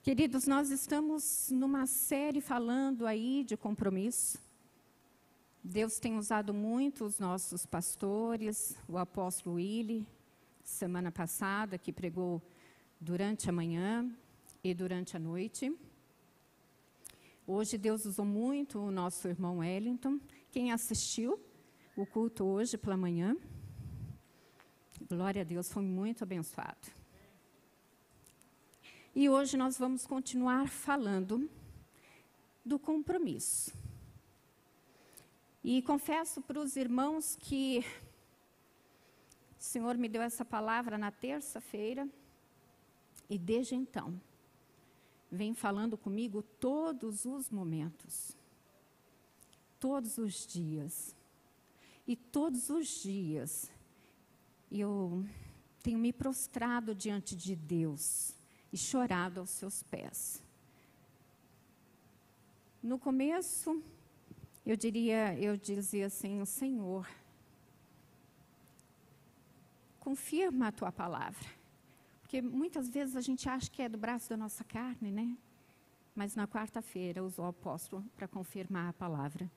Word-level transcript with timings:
Queridos, 0.00 0.46
nós 0.46 0.70
estamos 0.70 1.50
numa 1.50 1.84
série 1.84 2.40
falando 2.40 3.04
aí 3.04 3.42
de 3.44 3.56
compromisso. 3.56 4.38
Deus 5.62 5.98
tem 5.98 6.16
usado 6.16 6.54
muito 6.54 7.04
os 7.04 7.18
nossos 7.18 7.66
pastores, 7.66 8.76
o 8.88 8.96
apóstolo 8.96 9.56
Willy, 9.56 10.06
semana 10.62 11.10
passada, 11.10 11.76
que 11.76 11.92
pregou 11.92 12.40
durante 13.00 13.50
a 13.50 13.52
manhã 13.52 14.08
e 14.62 14.72
durante 14.72 15.16
a 15.16 15.20
noite. 15.20 15.76
Hoje 17.46 17.76
Deus 17.76 18.06
usou 18.06 18.24
muito 18.24 18.78
o 18.78 18.92
nosso 18.92 19.26
irmão 19.26 19.58
Wellington. 19.58 20.20
Quem 20.50 20.70
assistiu 20.72 21.38
o 21.96 22.06
culto 22.06 22.44
hoje 22.44 22.78
pela 22.78 22.96
manhã, 22.96 23.36
glória 25.08 25.42
a 25.42 25.44
Deus, 25.44 25.70
foi 25.70 25.82
muito 25.82 26.22
abençoado. 26.22 26.97
E 29.20 29.28
hoje 29.28 29.56
nós 29.56 29.76
vamos 29.76 30.06
continuar 30.06 30.68
falando 30.68 31.50
do 32.64 32.78
compromisso. 32.78 33.74
E 35.64 35.82
confesso 35.82 36.40
para 36.40 36.60
os 36.60 36.76
irmãos 36.76 37.34
que 37.34 37.84
o 39.58 39.60
Senhor 39.60 39.98
me 39.98 40.08
deu 40.08 40.22
essa 40.22 40.44
palavra 40.44 40.96
na 40.96 41.10
terça-feira 41.10 42.08
e 43.28 43.36
desde 43.36 43.74
então 43.74 44.20
vem 45.32 45.52
falando 45.52 45.98
comigo 45.98 46.40
todos 46.60 47.24
os 47.24 47.50
momentos, 47.50 48.36
todos 49.80 50.16
os 50.16 50.46
dias. 50.46 51.12
E 52.06 52.14
todos 52.14 52.70
os 52.70 52.86
dias 53.02 53.68
eu 54.70 55.26
tenho 55.82 55.98
me 55.98 56.12
prostrado 56.12 56.94
diante 56.94 57.34
de 57.34 57.56
Deus 57.56 58.37
e 58.72 58.76
chorado 58.76 59.40
aos 59.40 59.50
seus 59.50 59.82
pés. 59.82 60.42
No 62.82 62.98
começo, 62.98 63.82
eu 64.64 64.76
diria, 64.76 65.38
eu 65.38 65.56
dizia 65.56 66.06
assim, 66.06 66.44
Senhor, 66.44 67.08
confirma 69.98 70.68
a 70.68 70.72
tua 70.72 70.92
palavra. 70.92 71.48
Porque 72.20 72.42
muitas 72.42 72.88
vezes 72.88 73.16
a 73.16 73.20
gente 73.20 73.48
acha 73.48 73.70
que 73.70 73.80
é 73.80 73.88
do 73.88 73.96
braço 73.96 74.28
da 74.28 74.36
nossa 74.36 74.62
carne, 74.62 75.10
né? 75.10 75.36
Mas 76.14 76.34
na 76.34 76.46
quarta-feira 76.46 77.24
usou 77.24 77.46
o 77.46 77.48
apóstolo 77.48 78.04
para 78.16 78.28
confirmar 78.28 78.90
a 78.90 78.92
palavra 78.92 79.50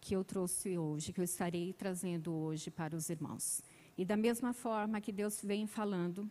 que 0.00 0.14
eu 0.14 0.22
trouxe 0.22 0.76
hoje, 0.76 1.12
que 1.12 1.20
eu 1.20 1.24
estarei 1.24 1.72
trazendo 1.72 2.32
hoje 2.32 2.70
para 2.70 2.94
os 2.94 3.08
irmãos. 3.08 3.62
E 3.96 4.04
da 4.04 4.16
mesma 4.16 4.52
forma 4.52 5.00
que 5.00 5.10
Deus 5.10 5.40
vem 5.42 5.66
falando, 5.66 6.30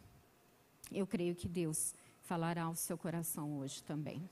eu 0.94 1.08
creio 1.08 1.36
que 1.36 1.48
Deus 1.48 1.94
falará 2.22 2.64
ao 2.64 2.76
seu 2.76 2.98
coração 2.98 3.58
hoje 3.60 3.84
também. 3.84 4.28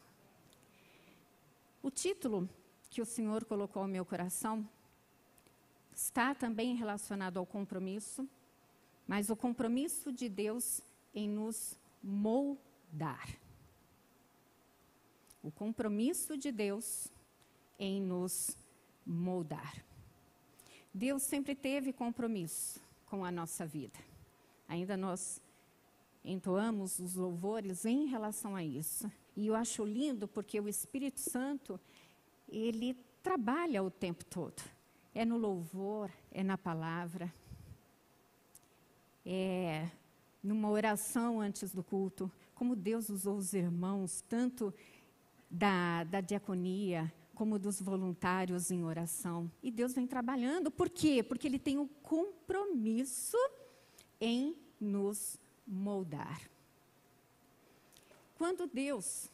O 1.82 1.90
título 1.90 2.48
que 2.90 3.02
o 3.02 3.06
Senhor 3.06 3.44
colocou 3.46 3.82
ao 3.82 3.88
meu 3.88 4.06
coração 4.06 4.68
está 5.94 6.34
também 6.34 6.76
relacionado 6.76 7.38
ao 7.38 7.46
compromisso, 7.46 8.28
mas 9.08 9.30
o 9.30 9.36
compromisso 9.36 10.12
de 10.12 10.30
Deus 10.30 10.82
em 11.14 11.28
nos 11.28 11.78
moldar. 12.02 13.36
O 15.44 15.52
compromisso 15.52 16.38
de 16.38 16.52
Deus 16.52 17.08
em 17.80 18.00
nos 18.00 18.56
moldar. 19.06 19.84
Deus 20.94 21.24
sempre 21.24 21.56
teve 21.56 21.92
compromisso 21.92 22.80
com 23.08 23.26
a 23.26 23.32
nossa 23.32 23.66
vida. 23.66 24.00
Ainda 24.68 24.96
nós 24.96 25.42
entoamos 26.24 27.00
os 27.00 27.16
louvores 27.16 27.86
em 27.86 28.06
relação 28.06 28.56
a 28.56 28.64
isso. 28.64 29.12
E 29.36 29.48
eu 29.48 29.56
acho 29.56 29.84
lindo 29.84 30.28
porque 30.28 30.60
o 30.60 30.68
Espírito 30.68 31.20
Santo, 31.20 31.80
ele 32.48 32.96
trabalha 33.24 33.84
o 33.84 33.90
tempo 33.90 34.26
todo. 34.26 34.62
É 35.14 35.26
no 35.26 35.38
louvor, 35.38 36.12
é 36.32 36.44
na 36.44 36.58
palavra, 36.58 37.34
é 39.26 39.90
numa 40.42 40.70
oração 40.70 41.40
antes 41.42 41.74
do 41.74 41.84
culto. 41.84 42.32
Como 42.56 42.76
Deus 42.76 43.10
usou 43.10 43.38
os 43.38 43.54
irmãos, 43.54 44.24
tanto 44.28 44.74
da, 45.50 46.04
da 46.06 46.22
diaconia, 46.22 47.12
como 47.36 47.58
dos 47.58 47.82
voluntários 47.82 48.72
em 48.72 48.84
oração. 48.84 49.52
E 49.64 49.72
Deus 49.72 49.94
vem 49.94 50.06
trabalhando, 50.06 50.70
por 50.70 50.90
quê? 50.90 51.24
Porque 51.24 51.48
Ele 51.48 51.60
tem 51.60 51.78
um 51.78 51.88
compromisso 51.88 53.38
em 54.20 54.56
nos 54.80 55.40
moldar. 55.72 56.42
Quando 58.38 58.68
Deus, 58.68 59.30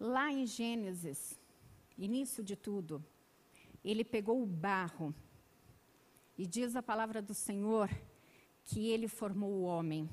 lá 0.00 0.32
em 0.32 0.46
Gênesis, 0.46 1.38
início 1.98 2.42
de 2.42 2.56
tudo, 2.56 3.04
ele 3.84 4.04
pegou 4.04 4.42
o 4.42 4.46
barro 4.46 5.14
e 6.36 6.46
diz 6.46 6.74
a 6.74 6.82
palavra 6.82 7.20
do 7.20 7.34
Senhor 7.34 7.90
que 8.64 8.88
ele 8.88 9.08
formou 9.08 9.50
o 9.50 9.62
homem 9.62 10.08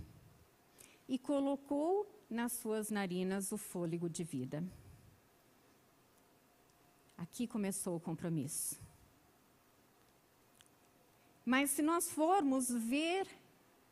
e 1.08 1.18
colocou 1.18 2.08
nas 2.30 2.52
suas 2.53 2.90
narinas 2.90 3.52
o 3.52 3.58
fôlego 3.58 4.09
de 4.09 4.24
vida. 4.24 4.64
Aqui 7.18 7.47
começou 7.47 7.96
o 7.96 8.00
compromisso. 8.00 8.80
Mas 11.46 11.69
se 11.69 11.81
nós 11.84 12.09
formos 12.09 12.69
ver 12.69 13.28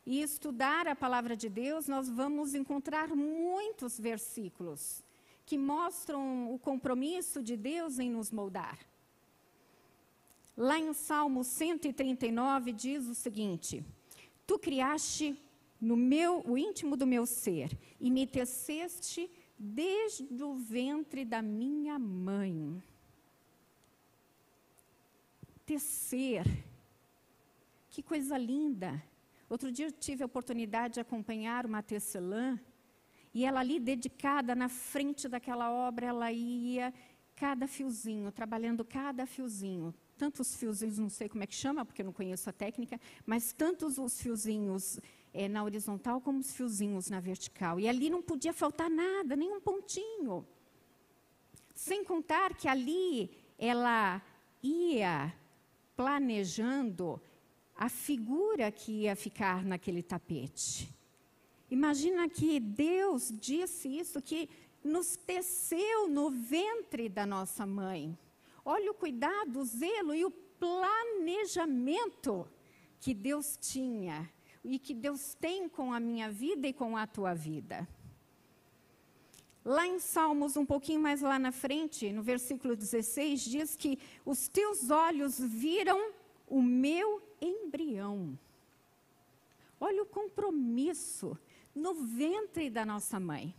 e 0.06 0.20
estudar 0.20 0.86
a 0.86 0.94
palavra 0.94 1.36
de 1.36 1.48
Deus, 1.48 1.88
nós 1.88 2.08
vamos 2.08 2.54
encontrar 2.54 3.08
muitos 3.14 3.98
versículos 3.98 5.02
que 5.46 5.56
mostram 5.56 6.52
o 6.52 6.58
compromisso 6.58 7.42
de 7.42 7.56
Deus 7.56 7.98
em 7.98 8.10
nos 8.10 8.30
moldar. 8.30 8.78
Lá 10.56 10.78
em 10.78 10.92
Salmo 10.92 11.42
139 11.42 12.72
diz 12.72 13.06
o 13.06 13.14
seguinte: 13.14 13.84
Tu 14.46 14.58
criaste 14.58 15.36
no 15.80 15.96
meu 15.96 16.42
o 16.46 16.56
íntimo 16.56 16.96
do 16.96 17.06
meu 17.06 17.26
ser 17.26 17.76
e 17.98 18.10
me 18.10 18.26
teceste 18.26 19.30
desde 19.58 20.42
o 20.42 20.54
ventre 20.54 21.24
da 21.24 21.42
minha 21.42 21.98
mãe. 21.98 22.82
Tecer. 25.66 26.44
Que 27.90 28.02
coisa 28.02 28.36
linda. 28.36 29.02
Outro 29.54 29.70
dia 29.70 29.86
eu 29.86 29.92
tive 29.92 30.20
a 30.20 30.26
oportunidade 30.26 30.94
de 30.94 31.00
acompanhar 31.00 31.64
uma 31.64 31.80
tecelã 31.80 32.58
e 33.32 33.44
ela 33.44 33.60
ali 33.60 33.78
dedicada 33.78 34.52
na 34.52 34.68
frente 34.68 35.28
daquela 35.28 35.70
obra, 35.70 36.06
ela 36.06 36.32
ia 36.32 36.92
cada 37.36 37.68
fiozinho, 37.68 38.32
trabalhando 38.32 38.84
cada 38.84 39.24
fiozinho. 39.26 39.94
Tantos 40.18 40.56
fiozinhos, 40.56 40.98
não 40.98 41.08
sei 41.08 41.28
como 41.28 41.44
é 41.44 41.46
que 41.46 41.54
chama, 41.54 41.84
porque 41.84 42.02
eu 42.02 42.06
não 42.06 42.12
conheço 42.12 42.50
a 42.50 42.52
técnica, 42.52 43.00
mas 43.24 43.52
tantos 43.52 43.96
os 43.96 44.20
fiozinhos 44.20 44.98
é, 45.32 45.46
na 45.46 45.62
horizontal 45.62 46.20
como 46.20 46.40
os 46.40 46.52
fiozinhos 46.52 47.08
na 47.08 47.20
vertical. 47.20 47.78
E 47.78 47.86
ali 47.86 48.10
não 48.10 48.20
podia 48.20 48.52
faltar 48.52 48.90
nada, 48.90 49.36
nem 49.36 49.52
um 49.52 49.60
pontinho. 49.60 50.44
Sem 51.76 52.04
contar 52.04 52.56
que 52.56 52.66
ali 52.66 53.30
ela 53.56 54.20
ia 54.60 55.32
planejando 55.94 57.22
a 57.76 57.88
figura 57.88 58.70
que 58.70 59.02
ia 59.02 59.16
ficar 59.16 59.64
naquele 59.64 60.02
tapete. 60.02 60.88
Imagina 61.70 62.28
que 62.28 62.60
Deus 62.60 63.32
disse 63.32 63.88
isso, 63.88 64.22
que 64.22 64.48
nos 64.82 65.16
teceu 65.16 66.08
no 66.08 66.30
ventre 66.30 67.08
da 67.08 67.26
nossa 67.26 67.66
mãe. 67.66 68.16
Olha 68.64 68.90
o 68.90 68.94
cuidado, 68.94 69.60
o 69.60 69.64
zelo 69.64 70.14
e 70.14 70.24
o 70.24 70.30
planejamento 70.30 72.48
que 73.00 73.12
Deus 73.12 73.58
tinha 73.60 74.30
e 74.62 74.78
que 74.78 74.94
Deus 74.94 75.34
tem 75.34 75.68
com 75.68 75.92
a 75.92 76.00
minha 76.00 76.30
vida 76.30 76.68
e 76.68 76.72
com 76.72 76.96
a 76.96 77.06
tua 77.06 77.34
vida. 77.34 77.86
Lá 79.64 79.86
em 79.86 79.98
Salmos, 79.98 80.56
um 80.56 80.64
pouquinho 80.64 81.00
mais 81.00 81.22
lá 81.22 81.38
na 81.38 81.50
frente, 81.50 82.12
no 82.12 82.22
versículo 82.22 82.76
16, 82.76 83.44
diz 83.44 83.76
que 83.76 83.98
os 84.24 84.46
teus 84.46 84.90
olhos 84.90 85.40
viram 85.40 86.12
o 86.46 86.62
meu 86.62 87.22
embrião. 87.40 88.38
Olha 89.80 90.02
o 90.02 90.06
compromisso 90.06 91.36
no 91.74 91.94
ventre 91.94 92.70
da 92.70 92.86
nossa 92.86 93.18
mãe. 93.18 93.54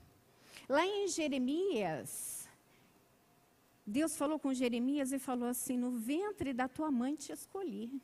Lá 0.68 0.86
em 0.86 1.08
Jeremias, 1.08 2.48
Deus 3.86 4.18
falou 4.18 4.40
com 4.40 4.54
Jeremias 4.54 5.12
e 5.12 5.20
falou 5.20 5.48
assim: 5.48 5.78
No 5.78 5.92
ventre 5.92 6.54
da 6.54 6.68
tua 6.68 6.90
mãe 6.90 7.16
te 7.16 7.32
escolhi. 7.32 8.02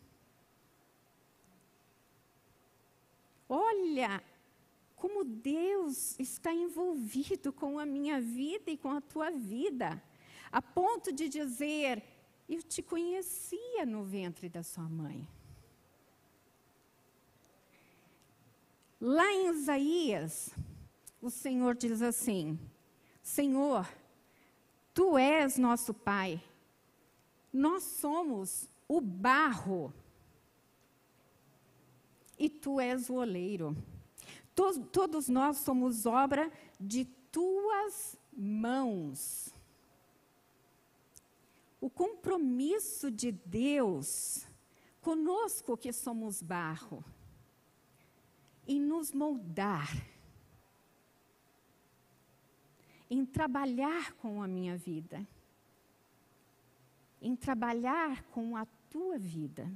Olha 3.50 4.24
como 4.95 5.24
Deus 5.24 6.18
está 6.19 6.54
envolvido 6.54 7.51
com 7.51 7.80
a 7.80 7.86
minha 7.86 8.22
vida 8.22 8.69
e 8.69 8.78
com 8.78 8.92
a 8.92 9.01
tua 9.01 9.31
vida, 9.31 10.01
a 10.51 10.62
ponto 10.62 11.12
de 11.12 11.28
dizer: 11.28 12.04
Eu 12.51 12.62
te 12.62 12.81
conhecia 12.81 13.86
no 13.86 14.03
ventre 14.03 14.50
da 14.50 14.62
sua 14.62 14.83
mãe. 14.83 15.25
Lá 19.00 19.31
em 19.31 19.51
Isaías, 19.51 20.50
o 21.21 21.30
Senhor 21.30 21.75
diz 21.75 22.01
assim: 22.01 22.59
Senhor, 23.24 23.88
tu 24.94 25.18
és 25.18 25.57
nosso 25.57 25.94
Pai, 25.94 26.44
nós 27.53 27.83
somos 27.83 28.68
o 28.86 29.00
barro 29.00 29.94
e 32.38 32.50
tu 32.50 32.81
és 32.81 33.09
o 33.09 33.13
oleiro. 33.13 33.77
todos 34.92 35.30
nós 35.30 35.56
somos 35.59 36.06
obra 36.06 36.51
de 36.77 37.06
tuas 37.31 38.18
mãos. 38.33 39.54
O 41.81 41.89
compromisso 41.89 43.10
de 43.10 43.31
Deus 43.31 44.48
conosco 45.01 45.75
que 45.75 45.92
somos 45.92 46.42
barro, 46.42 47.04
em 48.68 48.80
nos 48.80 49.12
moldar, 49.12 49.89
em 53.10 53.25
trabalhar 53.25 54.13
com 54.13 54.44
a 54.44 54.48
minha 54.48 54.78
vida, 54.78 55.28
em 57.19 57.36
trabalhar 57.36 58.24
com 58.25 58.56
a 58.56 58.66
tua 58.92 59.18
vida. 59.18 59.69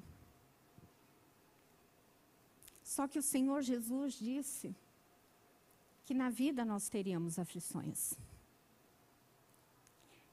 Só 2.83 3.07
que 3.07 3.17
o 3.17 3.23
Senhor 3.23 3.63
Jesus 3.63 4.13
disse 4.13 4.75
que 6.05 6.13
na 6.13 6.29
vida 6.29 6.63
nós 6.63 6.87
teríamos 6.87 7.39
aflições. 7.39 8.13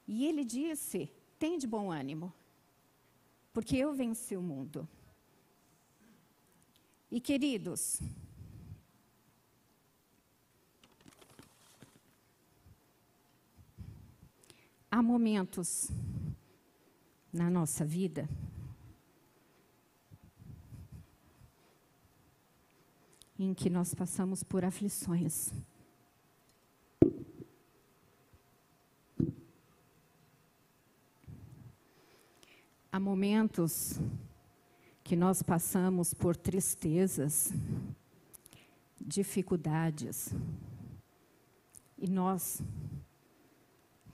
E 0.06 0.26
ele 0.26 0.44
disse: 0.44 1.10
tem 1.42 1.58
de 1.58 1.66
bom 1.66 1.90
ânimo, 1.90 2.32
porque 3.52 3.76
eu 3.76 3.92
venci 3.92 4.36
o 4.36 4.40
mundo. 4.40 4.88
E 7.10 7.20
queridos, 7.20 8.00
há 14.88 15.02
momentos 15.02 15.90
na 17.32 17.50
nossa 17.50 17.84
vida 17.84 18.28
em 23.36 23.52
que 23.52 23.68
nós 23.68 23.92
passamos 23.96 24.44
por 24.44 24.64
aflições. 24.64 25.52
Há 32.94 33.00
momentos 33.00 33.98
que 35.02 35.16
nós 35.16 35.42
passamos 35.42 36.12
por 36.12 36.36
tristezas, 36.36 37.50
dificuldades, 39.00 40.34
e 41.96 42.06
nós, 42.06 42.60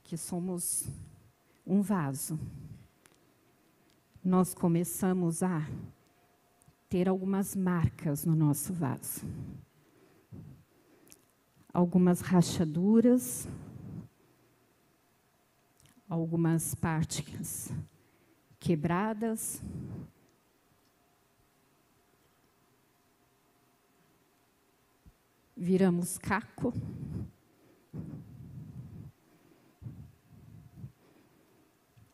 que 0.04 0.16
somos 0.16 0.84
um 1.66 1.82
vaso, 1.82 2.38
nós 4.24 4.54
começamos 4.54 5.42
a 5.42 5.68
ter 6.88 7.08
algumas 7.08 7.56
marcas 7.56 8.24
no 8.24 8.36
nosso 8.36 8.72
vaso. 8.72 9.26
Algumas 11.74 12.20
rachaduras, 12.20 13.48
algumas 16.08 16.76
partes 16.76 17.72
quebradas. 18.58 19.62
Viramos 25.56 26.18
caco. 26.18 26.72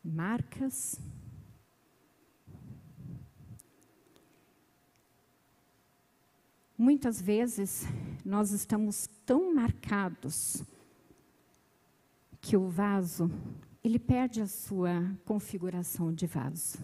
Marcas. 0.03 1.01
Muitas 6.77 7.21
vezes 7.21 7.85
nós 8.25 8.51
estamos 8.51 9.09
tão 9.25 9.55
marcados 9.55 10.63
que 12.41 12.57
o 12.57 12.69
vaso 12.69 13.31
ele 13.85 13.99
perde 13.99 14.41
a 14.41 14.47
sua 14.47 15.15
configuração 15.27 16.11
de 16.11 16.27
vaso. 16.27 16.79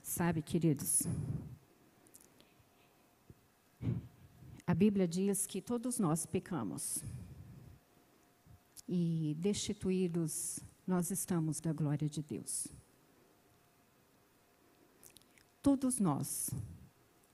Sabe, 0.00 0.42
queridos, 0.42 1.02
a 4.64 4.72
Bíblia 4.72 5.08
diz 5.08 5.44
que 5.44 5.60
todos 5.60 5.98
nós 5.98 6.24
pecamos 6.24 7.02
e 8.88 9.36
destituídos 9.38 10.60
nós 10.86 11.10
estamos 11.10 11.60
da 11.60 11.72
glória 11.72 12.08
de 12.08 12.22
Deus. 12.22 12.68
Todos 15.60 15.98
nós 15.98 16.50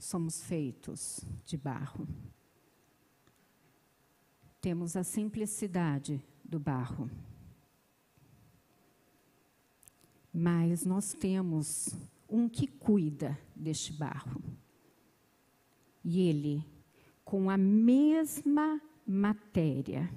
somos 0.05 0.43
feitos 0.43 1.25
de 1.47 1.57
barro. 1.57 2.07
Temos 4.61 4.97
a 4.97 5.03
simplicidade 5.03 6.23
do 6.45 6.59
barro. 6.59 7.11
Mas 10.33 10.85
nós 10.85 11.13
temos 11.15 11.97
um 12.29 12.49
que 12.49 12.67
cuida 12.67 13.39
deste 13.57 13.93
barro. 13.93 14.43
E 16.05 16.21
ele, 16.21 16.65
com 17.25 17.49
a 17.49 17.57
mesma 17.57 18.81
matéria, 19.07 20.11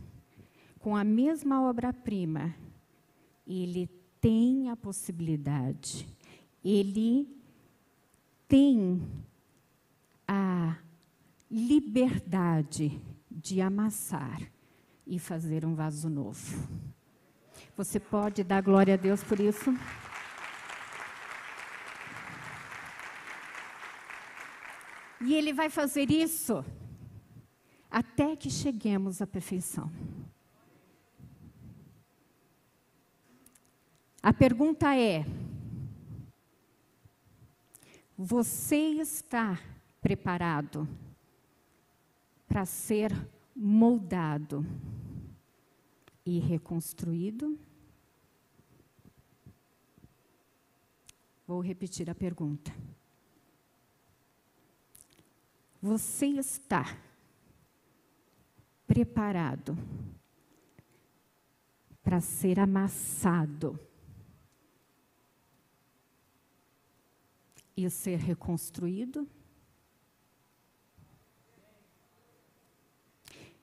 com 0.80 0.96
a 0.96 1.04
mesma 1.04 1.62
obra-prima, 1.62 2.54
ele 3.46 3.88
tem 4.20 4.70
a 4.70 4.76
possibilidade, 4.76 6.08
ele 6.64 7.28
tem 8.48 9.02
liberdade 11.50 13.02
de 13.30 13.62
amassar 13.62 14.42
e 15.06 15.18
fazer 15.18 15.66
um 15.66 15.74
vaso 15.74 16.10
novo. 16.10 16.68
Você 17.76 18.00
pode 18.00 18.44
dar 18.44 18.62
glória 18.62 18.96
a 18.96 18.98
Deus 18.98 19.24
por 19.24 19.40
isso? 19.40 19.72
E 25.22 25.34
Ele 25.34 25.54
vai 25.54 25.70
fazer 25.70 26.12
isso 26.12 26.64
até 27.90 28.36
que 28.36 28.50
cheguemos 28.50 29.22
à 29.22 29.28
perfeição. 29.28 29.92
A 34.22 34.34
pergunta 34.34 34.96
é: 34.96 35.26
você 38.18 38.76
está 38.76 39.60
preparado 40.02 40.88
para 42.48 42.66
ser 42.66 43.12
moldado 43.56 44.66
e 46.26 46.40
reconstruído? 46.40 47.60
Vou 51.46 51.62
repetir 51.62 52.10
a 52.10 52.16
pergunta. 52.16 52.74
Você 55.82 56.26
está 56.26 56.98
preparado 58.86 59.78
para 62.02 62.20
ser 62.22 62.60
amassado 62.60 63.80
e 67.76 67.90
ser 67.90 68.18
reconstruído. 68.18 69.28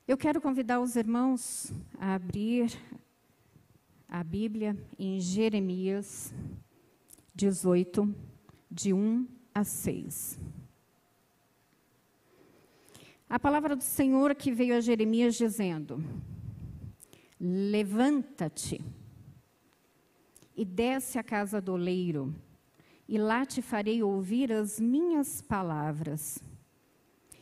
Eu 0.06 0.18
quero 0.18 0.38
convidar 0.38 0.80
os 0.80 0.96
irmãos 0.96 1.72
a 1.98 2.14
abrir 2.14 2.70
a 4.06 4.22
Bíblia 4.22 4.76
em 4.98 5.18
Jeremias 5.18 6.30
18, 7.34 8.14
de 8.70 8.92
1 8.92 9.26
a 9.54 9.64
6. 9.64 10.38
A 13.30 13.38
palavra 13.40 13.74
do 13.74 13.82
Senhor 13.82 14.34
que 14.34 14.52
veio 14.52 14.76
a 14.76 14.80
Jeremias 14.82 15.36
dizendo: 15.36 16.04
Levanta-te 17.40 18.84
e 20.54 20.66
desce 20.66 21.18
à 21.18 21.22
casa 21.22 21.62
do 21.62 21.72
oleiro 21.72 22.34
e 23.08 23.16
lá 23.16 23.46
te 23.46 23.62
farei 23.62 24.02
ouvir 24.02 24.52
as 24.52 24.78
minhas 24.78 25.40
palavras. 25.40 26.38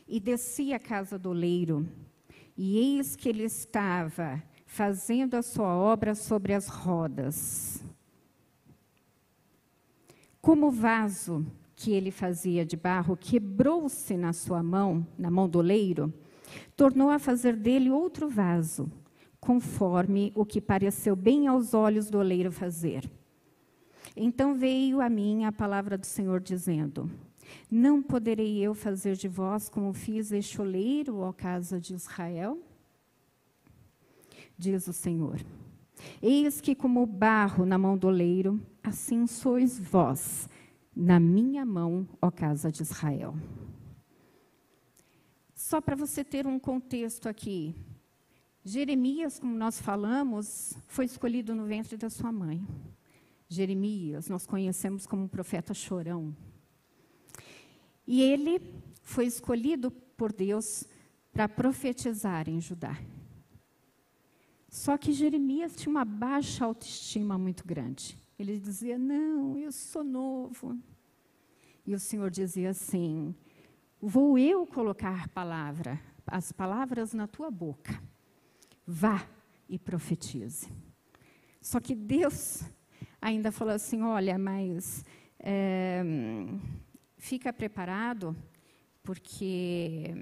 E 0.07 0.17
desci 0.17 0.71
à 0.73 0.79
casa 0.79 1.19
do 1.19 1.33
leiro, 1.33 1.89
e 2.57 2.77
eis 2.77 3.15
que 3.15 3.29
ele 3.29 3.43
estava 3.43 4.41
fazendo 4.65 5.35
a 5.35 5.41
sua 5.41 5.75
obra 5.75 6.15
sobre 6.15 6.53
as 6.53 6.67
rodas. 6.67 7.83
Como 10.41 10.71
vaso 10.71 11.45
que 11.75 11.91
ele 11.91 12.11
fazia 12.11 12.65
de 12.65 12.75
barro 12.75 13.15
quebrou-se 13.15 14.15
na 14.17 14.33
sua 14.33 14.61
mão, 14.61 15.05
na 15.17 15.31
mão 15.31 15.47
do 15.47 15.59
oleiro, 15.59 16.13
tornou 16.75 17.09
a 17.09 17.19
fazer 17.19 17.55
dele 17.55 17.89
outro 17.89 18.29
vaso, 18.29 18.91
conforme 19.39 20.31
o 20.35 20.45
que 20.45 20.61
pareceu 20.61 21.15
bem 21.15 21.47
aos 21.47 21.73
olhos 21.73 22.09
do 22.09 22.17
oleiro 22.17 22.51
fazer. 22.51 23.09
Então 24.15 24.55
veio 24.55 25.01
a 25.01 25.09
mim 25.09 25.45
a 25.45 25.51
palavra 25.51 25.97
do 25.97 26.05
Senhor 26.05 26.39
dizendo: 26.39 27.09
Não 27.69 28.01
poderei 28.01 28.59
eu 28.59 28.73
fazer 28.73 29.15
de 29.15 29.27
vós 29.27 29.69
como 29.69 29.93
fiz 29.93 30.31
este 30.31 30.61
oleiro, 30.61 31.17
ó 31.17 31.31
casa 31.31 31.79
de 31.79 31.93
Israel? 31.93 32.61
Diz 34.57 34.87
o 34.87 34.93
Senhor. 34.93 35.39
Eis 36.21 36.61
que, 36.61 36.75
como 36.75 37.05
barro 37.05 37.65
na 37.65 37.77
mão 37.77 37.97
do 37.97 38.07
oleiro, 38.07 38.59
assim 38.83 39.25
sois 39.27 39.79
vós 39.79 40.49
na 40.95 41.19
minha 41.19 41.65
mão, 41.65 42.07
ó 42.21 42.29
casa 42.29 42.71
de 42.71 42.83
Israel. 42.83 43.35
Só 45.55 45.81
para 45.81 45.95
você 45.95 46.23
ter 46.23 46.45
um 46.45 46.59
contexto 46.59 47.27
aqui. 47.27 47.75
Jeremias, 48.63 49.39
como 49.39 49.55
nós 49.55 49.81
falamos, 49.81 50.73
foi 50.87 51.05
escolhido 51.05 51.55
no 51.55 51.65
ventre 51.65 51.97
da 51.97 52.09
sua 52.09 52.31
mãe. 52.31 52.65
Jeremias, 53.49 54.29
nós 54.29 54.45
conhecemos 54.45 55.05
como 55.05 55.23
um 55.23 55.27
profeta 55.27 55.73
chorão. 55.73 56.35
E 58.05 58.21
ele 58.21 58.61
foi 59.01 59.25
escolhido 59.25 59.91
por 59.91 60.31
Deus 60.31 60.85
para 61.31 61.47
profetizar 61.49 62.47
em 62.47 62.59
Judá. 62.59 62.97
Só 64.69 64.97
que 64.97 65.13
Jeremias 65.13 65.75
tinha 65.75 65.91
uma 65.91 66.05
baixa 66.05 66.65
autoestima 66.65 67.37
muito 67.37 67.65
grande. 67.65 68.17
Ele 68.37 68.59
dizia: 68.59 68.97
Não, 68.97 69.57
eu 69.57 69.71
sou 69.71 70.03
novo. 70.03 70.77
E 71.85 71.93
o 71.93 71.99
Senhor 71.99 72.29
dizia 72.29 72.71
assim: 72.71 73.35
Vou 74.01 74.37
eu 74.37 74.65
colocar 74.65 75.29
palavra, 75.29 75.99
as 76.25 76.51
palavras 76.51 77.13
na 77.13 77.27
tua 77.27 77.51
boca. 77.51 78.01
Vá 78.85 79.27
e 79.69 79.77
profetize. 79.77 80.67
Só 81.61 81.79
que 81.79 81.95
Deus 81.95 82.63
ainda 83.21 83.51
falou 83.51 83.73
assim: 83.73 84.01
Olha, 84.01 84.37
mas 84.37 85.05
é, 85.39 86.03
fica 87.23 87.53
preparado, 87.53 88.35
porque 89.01 90.13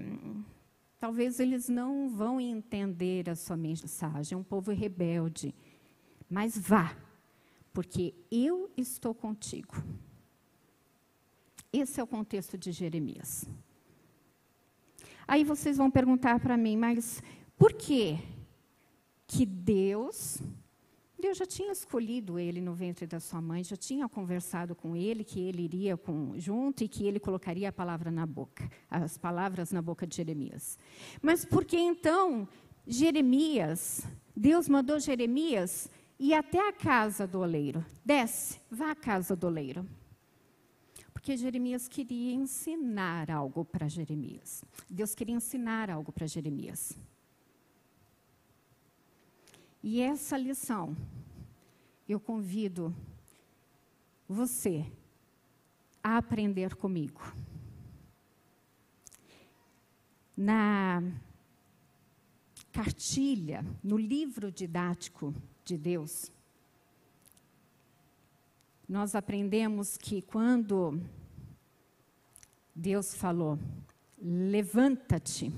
talvez 1.00 1.40
eles 1.40 1.68
não 1.68 2.08
vão 2.10 2.40
entender 2.40 3.28
a 3.28 3.36
sua 3.36 3.58
mensagem. 3.58 4.36
É 4.36 4.38
um 4.38 4.44
povo 4.44 4.72
rebelde. 4.72 5.54
Mas 6.30 6.56
vá 6.56 6.96
porque 7.74 8.14
eu 8.30 8.70
estou 8.78 9.16
contigo. 9.16 9.84
Esse 11.74 12.00
é 12.00 12.04
o 12.04 12.08
contexto 12.08 12.56
de 12.56 12.72
Jeremias. 12.72 13.50
Aí 15.28 15.44
vocês 15.44 15.78
vão 15.78 15.90
perguntar 15.90 16.40
para 16.40 16.56
mim, 16.56 16.78
mas 16.78 17.24
por 17.58 17.74
que 17.74 18.20
que 19.26 19.44
Deus, 19.44 20.40
Deus 21.22 21.38
já 21.38 21.46
tinha 21.46 21.72
escolhido 21.72 22.38
ele 22.38 22.60
no 22.60 22.74
ventre 22.74 23.06
da 23.06 23.20
sua 23.20 23.42
mãe, 23.42 23.64
já 23.64 23.78
tinha 23.78 24.10
conversado 24.10 24.76
com 24.76 24.96
ele 24.96 25.24
que 25.24 25.40
ele 25.40 25.62
iria 25.62 25.96
com, 25.96 26.34
junto 26.38 26.84
e 26.84 26.88
que 26.88 27.06
ele 27.06 27.20
colocaria 27.20 27.70
a 27.70 27.72
palavra 27.72 28.12
na 28.12 28.26
boca, 28.26 28.70
as 28.90 29.18
palavras 29.18 29.72
na 29.72 29.82
boca 29.82 30.06
de 30.06 30.16
Jeremias. 30.16 30.78
Mas 31.22 31.46
por 31.46 31.64
que 31.64 31.78
então 31.78 32.48
Jeremias, 32.86 34.06
Deus 34.36 34.68
mandou 34.68 35.00
Jeremias 35.00 35.90
e 36.20 36.34
até 36.34 36.68
a 36.68 36.74
casa 36.74 37.26
do 37.26 37.40
oleiro. 37.40 37.86
Desce, 38.04 38.60
vá 38.70 38.92
à 38.92 38.96
casa 38.96 39.36
do 39.36 39.48
oleiro. 39.48 39.88
Porque 41.14 41.38
Jeremias 41.38 41.88
queria 41.88 42.34
ensinar 42.34 43.30
algo 43.30 43.64
para 43.64 43.88
Jeremias. 43.88 44.64
Deus 44.90 45.14
queria 45.14 45.36
ensinar 45.36 45.90
algo 45.90 46.12
para 46.12 46.26
Jeremias. 46.26 46.98
E 49.84 50.00
essa 50.00 50.38
lição, 50.38 50.96
eu 52.08 52.20
convido 52.20 52.96
você 54.28 54.86
a 56.04 56.18
aprender 56.18 56.76
comigo. 56.76 57.22
Na 60.38 61.02
cartilha, 62.72 63.66
no 63.84 63.98
livro 63.98 64.52
didático 64.52 65.34
de 65.66 65.78
Deus, 65.78 66.32
nós 68.88 69.16
aprendemos 69.16 69.98
que 69.98 70.22
quando 70.22 71.02
Deus 72.76 73.16
falou, 73.16 73.58
levanta-te, 74.20 75.52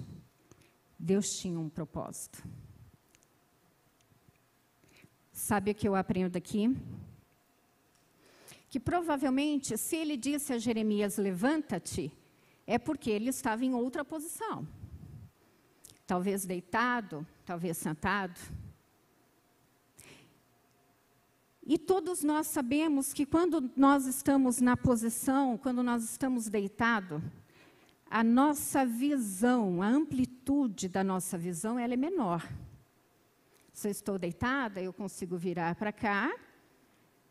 Deus 0.98 1.38
tinha 1.38 1.60
um 1.60 1.70
propósito. 1.70 2.44
Sabe 5.44 5.72
o 5.72 5.76
que 5.76 5.86
eu 5.86 5.94
aprendo 5.94 6.38
aqui? 6.38 6.74
Que 8.70 8.80
provavelmente, 8.80 9.78
se 9.78 9.98
ele 9.98 10.16
disse 10.16 10.54
a 10.54 10.58
Jeremias, 10.58 11.18
levanta-te, 11.18 12.14
é 12.66 12.78
porque 12.80 13.10
ele 13.10 13.30
estava 13.30 13.66
em 13.66 13.74
outra 13.74 14.06
posição. 14.06 14.66
Talvez 16.08 16.46
deitado, 16.46 17.28
talvez 17.46 17.76
sentado. 17.76 18.40
E 21.62 21.78
todos 21.78 22.24
nós 22.24 22.48
sabemos 22.48 23.12
que 23.12 23.26
quando 23.26 23.70
nós 23.76 24.06
estamos 24.06 24.62
na 24.62 24.78
posição, 24.78 25.58
quando 25.58 25.84
nós 25.84 26.06
estamos 26.06 26.48
deitados, 26.48 27.22
a 28.10 28.24
nossa 28.24 28.86
visão, 28.86 29.82
a 29.82 29.90
amplitude 29.90 30.88
da 30.88 31.04
nossa 31.04 31.38
visão, 31.38 31.78
ela 31.78 31.96
é 31.96 31.98
menor. 31.98 32.48
Se 33.74 33.88
eu 33.88 33.92
estou 33.92 34.20
deitada, 34.20 34.80
eu 34.82 34.94
consigo 34.94 35.36
virar 35.36 35.76
para 35.76 35.92
cá, 35.92 36.32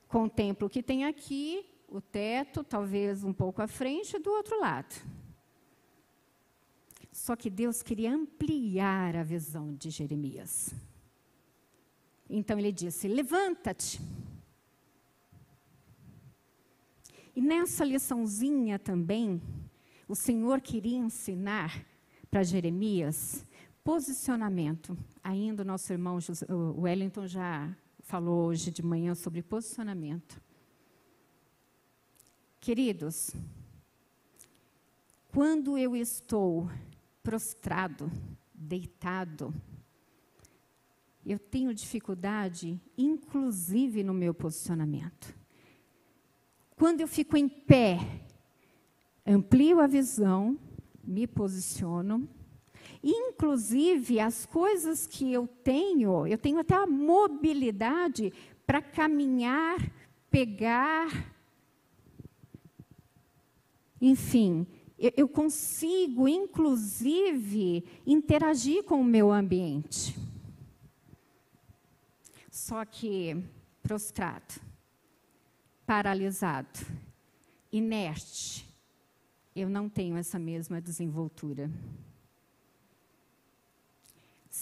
contemplo 0.09 0.67
o 0.67 0.71
que 0.71 0.83
tem 0.83 1.05
aqui, 1.05 1.65
o 1.89 2.01
teto, 2.01 2.65
talvez 2.65 3.23
um 3.23 3.33
pouco 3.33 3.63
à 3.63 3.69
frente, 3.69 4.19
do 4.19 4.31
outro 4.31 4.59
lado. 4.61 4.93
Só 7.13 7.37
que 7.37 7.49
Deus 7.49 7.83
queria 7.83 8.13
ampliar 8.13 9.15
a 9.15 9.23
visão 9.23 9.73
de 9.75 9.89
Jeremias. 9.89 10.75
Então 12.29 12.59
ele 12.59 12.73
disse: 12.73 13.07
Levanta-te. 13.07 14.01
E 17.37 17.41
nessa 17.41 17.85
liçãozinha 17.85 18.79
também, 18.79 19.41
o 20.09 20.15
Senhor 20.15 20.61
queria 20.61 20.99
ensinar 20.99 21.87
para 22.31 22.43
Jeremias 22.43 23.47
posicionamento. 23.85 24.97
Ainda 25.23 25.63
o 25.63 25.67
nosso 25.67 25.93
irmão 25.93 26.19
o 26.49 26.83
Wellington 26.83 27.27
já 27.27 27.75
falou 28.01 28.47
hoje 28.47 28.71
de 28.71 28.83
manhã 28.83 29.15
sobre 29.15 29.43
posicionamento. 29.43 30.41
Queridos, 32.61 33.31
quando 35.33 35.77
eu 35.77 35.97
estou 35.97 36.71
prostrado, 37.23 38.11
deitado, 38.55 39.53
eu 41.25 41.39
tenho 41.39 41.75
dificuldade, 41.75 42.81
inclusive 42.99 44.03
no 44.03 44.13
meu 44.13 44.35
posicionamento. 44.35 45.35
Quando 46.77 47.01
eu 47.01 47.09
fico 47.09 47.37
em 47.37 47.49
pé, 47.49 47.99
amplio 49.25 49.81
a 49.81 49.87
visão, 49.87 50.59
me 51.03 51.27
posiciono, 51.27 52.29
inclusive 53.03 54.21
as 54.21 54.47
coisas 54.47 55.07
que 55.07 55.33
eu 55.33 55.47
tenho, 55.47 56.27
eu 56.27 56.39
tenho 56.39 56.59
até 56.59 56.75
a 56.75 56.87
mobilidade 56.87 58.33
para 58.67 58.81
caminhar, 58.81 59.79
pegar, 60.31 61.35
enfim, 64.01 64.67
eu 64.99 65.29
consigo, 65.29 66.29
inclusive, 66.29 67.85
interagir 68.07 68.85
com 68.85 69.01
o 69.01 69.05
meu 69.05 69.33
ambiente 69.33 70.15
só 72.53 72.85
que 72.85 73.43
prostrado, 73.83 74.61
paralisado, 75.87 76.79
inerte, 77.73 78.69
eu 79.57 79.71
não 79.71 79.89
tenho 79.89 80.17
essa 80.17 80.39
mesma 80.39 80.79
desenvoltura. 80.79 81.71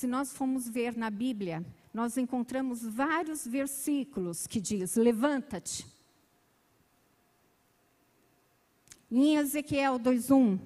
Se 0.00 0.06
nós 0.06 0.32
formos 0.32 0.66
ver 0.66 0.96
na 0.96 1.10
Bíblia, 1.10 1.62
nós 1.92 2.16
encontramos 2.16 2.82
vários 2.82 3.46
versículos 3.46 4.46
que 4.46 4.58
diz: 4.58 4.96
"Levanta-te". 4.96 5.86
Em 9.10 9.36
Ezequiel 9.36 9.98
2:1, 9.98 10.58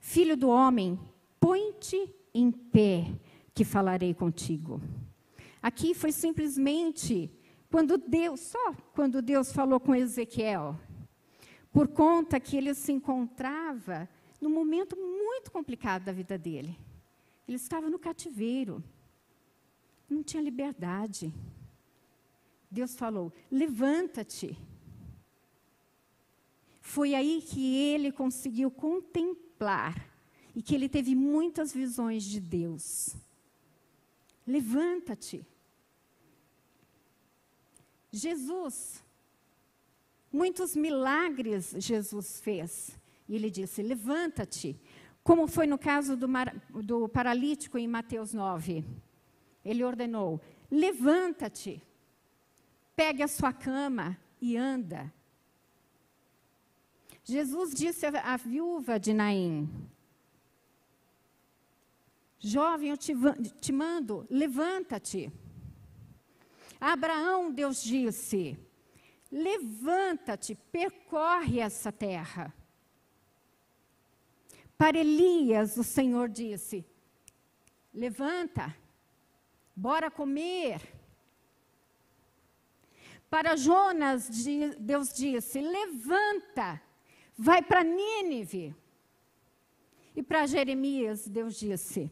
Filho 0.00 0.36
do 0.36 0.48
homem, 0.48 0.98
põe-te 1.38 2.12
em 2.34 2.50
pé, 2.50 3.06
que 3.54 3.64
falarei 3.64 4.12
contigo. 4.12 4.82
Aqui 5.62 5.94
foi 5.94 6.10
simplesmente 6.10 7.30
quando 7.70 7.96
Deus, 7.96 8.40
só 8.40 8.74
quando 8.94 9.22
Deus 9.22 9.52
falou 9.52 9.78
com 9.78 9.94
Ezequiel. 9.94 10.76
por 11.72 11.86
conta 11.86 12.40
que 12.40 12.56
ele 12.56 12.74
se 12.74 12.90
encontrava 12.90 14.08
num 14.40 14.50
momento 14.50 14.96
muito 14.96 15.52
complicado 15.52 16.02
da 16.06 16.12
vida 16.12 16.36
dele. 16.36 16.76
Ele 17.46 17.56
estava 17.56 17.88
no 17.88 17.98
cativeiro, 17.98 18.82
não 20.08 20.22
tinha 20.22 20.42
liberdade. 20.42 21.32
Deus 22.70 22.94
falou: 22.96 23.32
levanta-te. 23.50 24.56
Foi 26.80 27.14
aí 27.14 27.42
que 27.42 27.76
ele 27.76 28.12
conseguiu 28.12 28.70
contemplar 28.70 30.08
e 30.54 30.62
que 30.62 30.74
ele 30.74 30.88
teve 30.88 31.14
muitas 31.14 31.72
visões 31.72 32.24
de 32.24 32.40
Deus. 32.40 33.16
Levanta-te. 34.46 35.44
Jesus, 38.12 39.02
muitos 40.32 40.74
milagres 40.74 41.74
Jesus 41.78 42.40
fez. 42.40 42.98
E 43.28 43.34
ele 43.34 43.50
disse: 43.50 43.82
Levanta-te. 43.82 44.78
Como 45.26 45.48
foi 45.48 45.66
no 45.66 45.76
caso 45.76 46.16
do, 46.16 46.28
mar, 46.28 46.54
do 46.70 47.08
paralítico 47.08 47.76
em 47.76 47.88
Mateus 47.88 48.32
9. 48.32 48.84
Ele 49.64 49.82
ordenou: 49.82 50.40
Levanta-te, 50.70 51.82
pegue 52.94 53.24
a 53.24 53.26
sua 53.26 53.52
cama 53.52 54.16
e 54.40 54.56
anda. 54.56 55.12
Jesus 57.24 57.74
disse 57.74 58.06
à, 58.06 58.36
viúva 58.36 59.00
de 59.00 59.12
Naim: 59.12 59.68
Jovem, 62.38 62.90
eu 62.90 62.96
te, 62.96 63.12
te 63.60 63.72
mando, 63.72 64.24
levanta-te. 64.30 65.32
Abraão, 66.80 67.50
Deus 67.50 67.82
disse: 67.82 68.56
Levanta-te, 69.32 70.54
percorre 70.70 71.58
essa 71.58 71.90
terra. 71.90 72.54
Para 74.78 74.98
Elias, 74.98 75.76
o 75.76 75.84
Senhor 75.84 76.28
disse: 76.28 76.84
Levanta, 77.92 78.76
bora 79.74 80.10
comer. 80.10 80.80
Para 83.30 83.56
Jonas, 83.56 84.28
Deus 84.78 85.14
disse: 85.14 85.60
Levanta, 85.60 86.80
vai 87.36 87.62
para 87.62 87.82
Nínive. 87.82 88.74
E 90.14 90.22
para 90.22 90.46
Jeremias, 90.46 91.26
Deus 91.26 91.58
disse: 91.58 92.10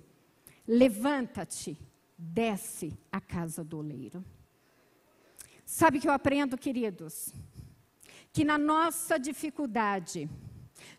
Levanta-te, 0.66 1.78
desce 2.16 2.98
a 3.12 3.20
casa 3.20 3.62
do 3.62 3.78
oleiro. 3.78 4.24
Sabe 5.66 6.00
que 6.00 6.08
eu 6.08 6.12
aprendo, 6.12 6.56
queridos? 6.56 7.34
Que 8.32 8.42
na 8.44 8.58
nossa 8.58 9.18
dificuldade, 9.18 10.28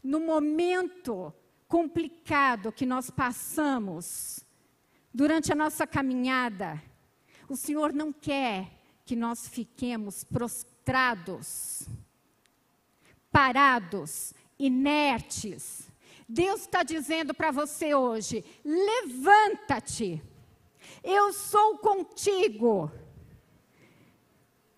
no 0.03 0.19
momento 0.19 1.33
complicado 1.67 2.71
que 2.71 2.85
nós 2.85 3.09
passamos 3.09 4.45
durante 5.13 5.51
a 5.51 5.55
nossa 5.55 5.87
caminhada, 5.87 6.81
o 7.47 7.55
Senhor 7.55 7.93
não 7.93 8.11
quer 8.11 8.71
que 9.05 9.15
nós 9.15 9.47
fiquemos 9.47 10.23
prostrados, 10.23 11.87
parados, 13.31 14.33
inertes. 14.57 15.89
Deus 16.27 16.61
está 16.61 16.83
dizendo 16.83 17.33
para 17.33 17.51
você 17.51 17.93
hoje: 17.93 18.43
levanta-te, 18.63 20.21
eu 21.03 21.31
sou 21.31 21.77
contigo. 21.77 22.91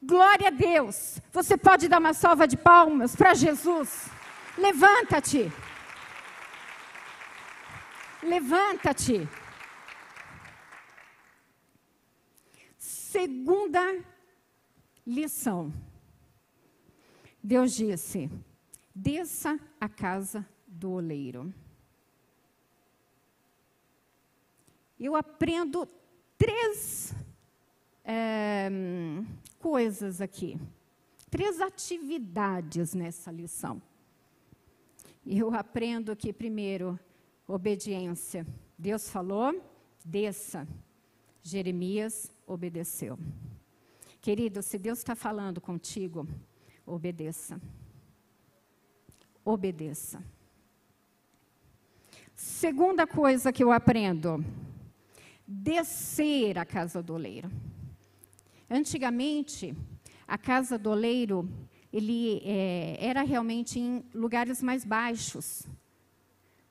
Glória 0.02 0.50
a 0.50 0.52
Deus. 0.52 1.20
Você 1.32 1.58
pode 1.58 1.88
dar 1.88 2.00
uma 2.00 2.14
salva 2.14 2.48
de 2.48 2.56
palmas 2.56 3.16
para 3.16 3.34
Jesus. 3.34 4.10
Levanta-te. 4.58 5.52
Levanta-te. 8.24 9.28
Segunda 12.78 14.04
lição. 15.06 15.74
Deus 17.42 17.74
disse: 17.74 18.30
desça 18.94 19.60
a 19.80 19.88
casa 19.88 20.46
do 20.68 20.92
oleiro. 20.92 21.54
Eu 25.00 25.16
aprendo 25.16 25.88
três 26.38 27.14
é, 28.04 28.70
coisas 29.60 30.22
aqui, 30.22 30.60
três 31.30 31.62
atividades 31.62 32.96
nessa 32.96 33.32
lição. 33.32 33.82
Eu 35.26 35.54
aprendo 35.54 36.16
que, 36.16 36.34
primeiro, 36.34 37.00
obediência. 37.48 38.46
Deus 38.78 39.10
falou, 39.10 39.60
desça. 40.04 40.68
Jeremias 41.42 42.32
obedeceu. 42.46 43.18
Querido, 44.20 44.62
se 44.62 44.78
Deus 44.78 44.98
está 45.00 45.16
falando 45.16 45.62
contigo, 45.62 46.28
obedeça. 46.86 47.62
Obedeça. 49.46 50.22
Segunda 52.36 53.08
coisa 53.08 53.54
que 53.54 53.64
eu 53.64 53.72
aprendo: 53.72 54.44
descer 55.48 56.58
a 56.58 56.66
casa 56.66 57.02
do 57.02 57.14
oleiro. 57.14 57.50
Antigamente, 58.70 59.74
a 60.28 60.38
casa 60.38 60.78
do 60.78 60.90
oleiro 60.90 61.50
ele 61.92 62.42
é, 62.44 62.98
era 63.00 63.24
realmente 63.24 63.80
em 63.80 64.04
lugares 64.14 64.62
mais 64.62 64.84
baixos, 64.84 65.66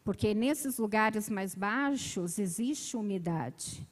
porque 0.07 0.33
nesses 0.35 0.79
lugares 0.79 1.29
mais 1.29 1.53
baixos 1.53 2.39
existe 2.39 2.97
umidade. 2.97 3.85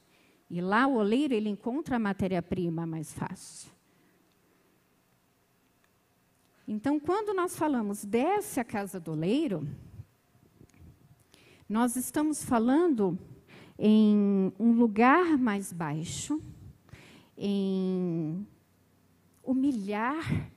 E 0.49 0.61
lá 0.61 0.87
o 0.87 0.93
oleiro 0.93 1.33
ele 1.33 1.49
encontra 1.49 1.97
a 1.97 1.99
matéria-prima 1.99 2.85
mais 2.85 3.11
fácil. 3.11 3.69
Então, 6.65 7.01
quando 7.01 7.33
nós 7.33 7.57
falamos 7.57 8.05
desce 8.05 8.61
a 8.61 8.63
casa 8.63 8.97
do 8.97 9.11
oleiro, 9.11 9.67
nós 11.67 11.97
estamos 11.97 12.45
falando 12.45 13.19
em 13.77 14.53
um 14.57 14.71
lugar 14.71 15.37
mais 15.37 15.73
baixo, 15.73 16.41
em 17.37 18.47
humilhar, 19.43 20.49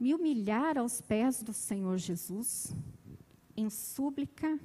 me 0.00 0.14
humilhar 0.14 0.78
aos 0.78 1.02
pés 1.02 1.42
do 1.42 1.52
Senhor 1.52 1.98
Jesus, 1.98 2.74
em 3.58 3.68
súplica, 3.68 4.56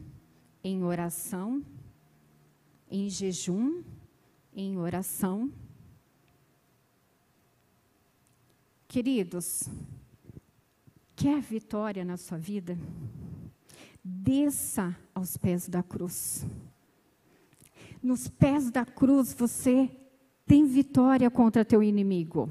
em 0.64 0.84
oração, 0.84 1.66
em 2.92 3.10
jejum, 3.10 3.84
em 4.56 4.78
oração. 4.78 5.52
Queridos, 8.88 9.68
quer 11.16 11.42
vitória 11.42 12.06
na 12.06 12.18
sua 12.18 12.38
vida? 12.38 12.78
Desça 14.04 14.96
aos 15.16 15.38
pés 15.38 15.68
da 15.68 15.82
cruz. 15.82 16.46
Nos 18.00 18.28
pés 18.28 18.70
da 18.70 18.86
cruz 18.86 19.34
você 19.34 19.90
tem 20.46 20.68
vitória 20.68 21.32
contra 21.32 21.66
teu 21.66 21.82
inimigo. 21.82 22.48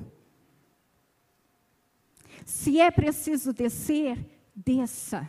Se 2.45 2.81
é 2.81 2.91
preciso 2.91 3.53
descer, 3.53 4.19
desça. 4.57 5.29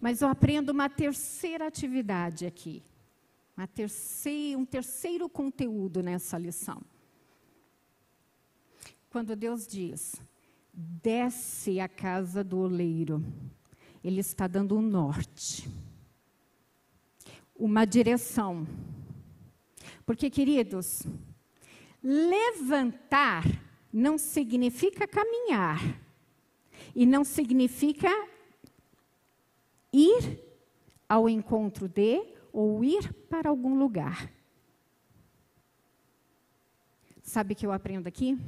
Mas 0.00 0.20
eu 0.20 0.28
aprendo 0.28 0.70
uma 0.70 0.88
terceira 0.88 1.66
atividade 1.66 2.46
aqui. 2.46 2.82
Uma 3.56 3.66
terceira, 3.66 4.58
um 4.58 4.64
terceiro 4.64 5.28
conteúdo 5.28 6.02
nessa 6.02 6.36
lição. 6.38 6.80
Quando 9.10 9.34
Deus 9.34 9.66
diz, 9.66 10.16
desce 10.72 11.80
a 11.80 11.88
casa 11.88 12.44
do 12.44 12.58
oleiro, 12.58 13.24
Ele 14.04 14.20
está 14.20 14.46
dando 14.46 14.76
um 14.76 14.82
norte, 14.82 15.68
uma 17.56 17.86
direção 17.86 18.66
porque, 20.06 20.30
queridos, 20.30 21.02
levantar 22.00 23.44
não 23.92 24.16
significa 24.16 25.06
caminhar. 25.06 25.80
E 26.94 27.04
não 27.04 27.24
significa 27.24 28.08
ir 29.96 30.42
ao 31.08 31.28
encontro 31.28 31.88
de 31.88 32.22
ou 32.52 32.84
ir 32.84 33.12
para 33.28 33.48
algum 33.48 33.78
lugar. 33.78 34.30
Sabe 37.22 37.54
o 37.54 37.56
que 37.56 37.66
eu 37.66 37.72
aprendo 37.72 38.06
aqui? 38.06 38.38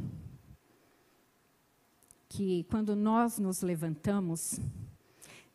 Que 2.28 2.64
quando 2.64 2.94
nós 2.94 3.38
nos 3.38 3.62
levantamos, 3.62 4.60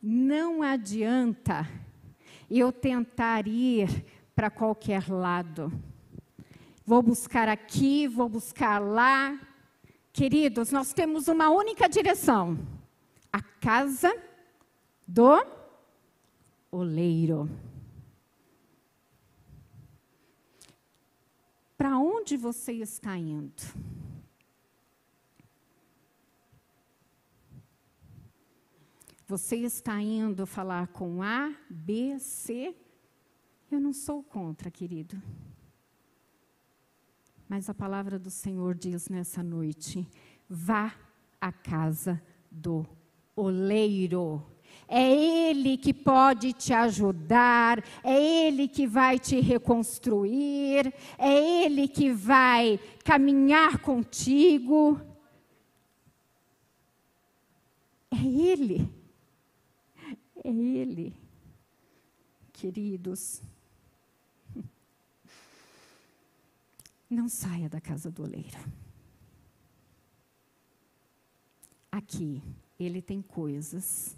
não 0.02 0.62
adianta 0.62 1.70
eu 2.50 2.72
tentar 2.72 3.48
ir 3.48 4.06
para 4.36 4.50
qualquer 4.50 5.08
lado. 5.10 5.72
Vou 6.86 7.02
buscar 7.02 7.48
aqui, 7.48 8.08
vou 8.08 8.28
buscar 8.28 8.80
lá. 8.80 9.40
Queridos, 10.12 10.72
nós 10.72 10.94
temos 10.94 11.28
uma 11.28 11.50
única 11.50 11.88
direção. 11.88 12.60
a 13.32 13.42
casa 13.42 14.16
do 15.08 15.63
oleiro. 16.74 17.48
Para 21.78 21.98
onde 22.00 22.36
você 22.36 22.74
está 22.74 23.16
indo? 23.16 23.62
Você 29.28 29.58
está 29.58 30.02
indo 30.02 30.46
falar 30.46 30.88
com 30.88 31.22
A, 31.22 31.56
B, 31.70 32.18
C? 32.20 32.76
Eu 33.72 33.80
não 33.80 33.94
sou 33.94 34.24
contra, 34.24 34.72
querido. 34.72 35.22
Mas 37.48 37.70
a 37.70 37.74
palavra 37.74 38.18
do 38.18 38.30
Senhor 38.30 38.74
diz 38.76 39.10
nessa 39.10 39.44
noite: 39.44 40.08
vá 40.50 40.96
à 41.40 41.52
casa 41.52 42.22
do 42.50 42.86
oleiro. 43.36 44.53
É 44.88 45.02
Ele 45.50 45.78
que 45.78 45.94
pode 45.94 46.54
te 46.54 46.74
ajudar, 46.74 47.84
é 48.04 48.48
Ele 48.48 48.68
que 48.68 48.86
vai 48.86 49.18
te 49.18 49.40
reconstruir, 49.40 50.94
é 51.18 51.64
Ele 51.64 51.88
que 51.88 52.12
vai 52.12 52.80
caminhar 53.04 53.80
contigo. 53.80 55.00
É 58.12 58.24
Ele. 58.24 58.88
É 60.44 60.50
Ele. 60.50 61.16
Queridos, 62.52 63.42
não 67.10 67.28
saia 67.28 67.68
da 67.68 67.82
casa 67.82 68.12
do 68.12 68.24
oleiro. 68.24 68.60
Aqui, 71.92 72.42
Ele 72.80 73.02
tem 73.02 73.22
coisas 73.22 74.16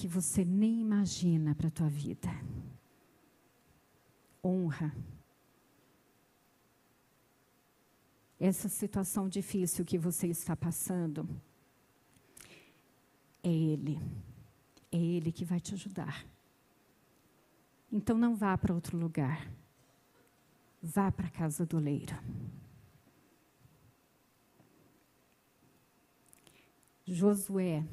que 0.00 0.08
você 0.08 0.46
nem 0.46 0.80
imagina 0.80 1.54
para 1.54 1.68
a 1.68 1.70
tua 1.70 1.90
vida. 1.90 2.30
Honra. 4.42 4.96
Essa 8.38 8.66
situação 8.66 9.28
difícil 9.28 9.84
que 9.84 9.98
você 9.98 10.28
está 10.28 10.56
passando, 10.56 11.28
é 13.42 13.50
Ele. 13.50 13.98
É 14.90 14.96
Ele 14.96 15.30
que 15.30 15.44
vai 15.44 15.60
te 15.60 15.74
ajudar. 15.74 16.24
Então 17.92 18.16
não 18.16 18.34
vá 18.34 18.56
para 18.56 18.74
outro 18.74 18.96
lugar. 18.96 19.52
Vá 20.82 21.12
para 21.12 21.26
a 21.26 21.30
casa 21.30 21.66
do 21.66 21.78
leiro. 21.78 22.16
Josué 27.04 27.84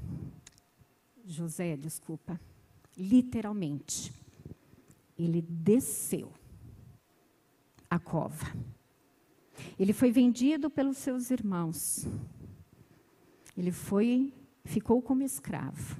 José, 1.27 1.75
desculpa, 1.75 2.39
literalmente, 2.97 4.13
ele 5.19 5.41
desceu 5.41 6.31
a 7.89 7.99
cova. 7.99 8.45
Ele 9.77 9.91
foi 9.91 10.11
vendido 10.11 10.69
pelos 10.69 10.97
seus 10.97 11.29
irmãos. 11.29 12.05
Ele 13.57 13.71
foi, 13.71 14.33
ficou 14.63 15.01
como 15.01 15.21
escravo. 15.21 15.97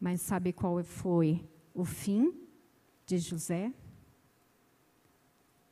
Mas 0.00 0.22
sabe 0.22 0.52
qual 0.52 0.82
foi 0.82 1.46
o 1.74 1.84
fim 1.84 2.32
de 3.04 3.18
José? 3.18 3.72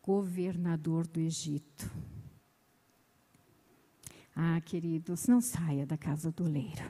Governador 0.03 1.07
do 1.07 1.20
Egito. 1.20 1.90
Ah, 4.35 4.61
queridos, 4.61 5.27
não 5.27 5.40
saia 5.40 5.87
da 5.87 5.96
casa 5.96 6.31
do 6.31 6.44
leiro. 6.44 6.85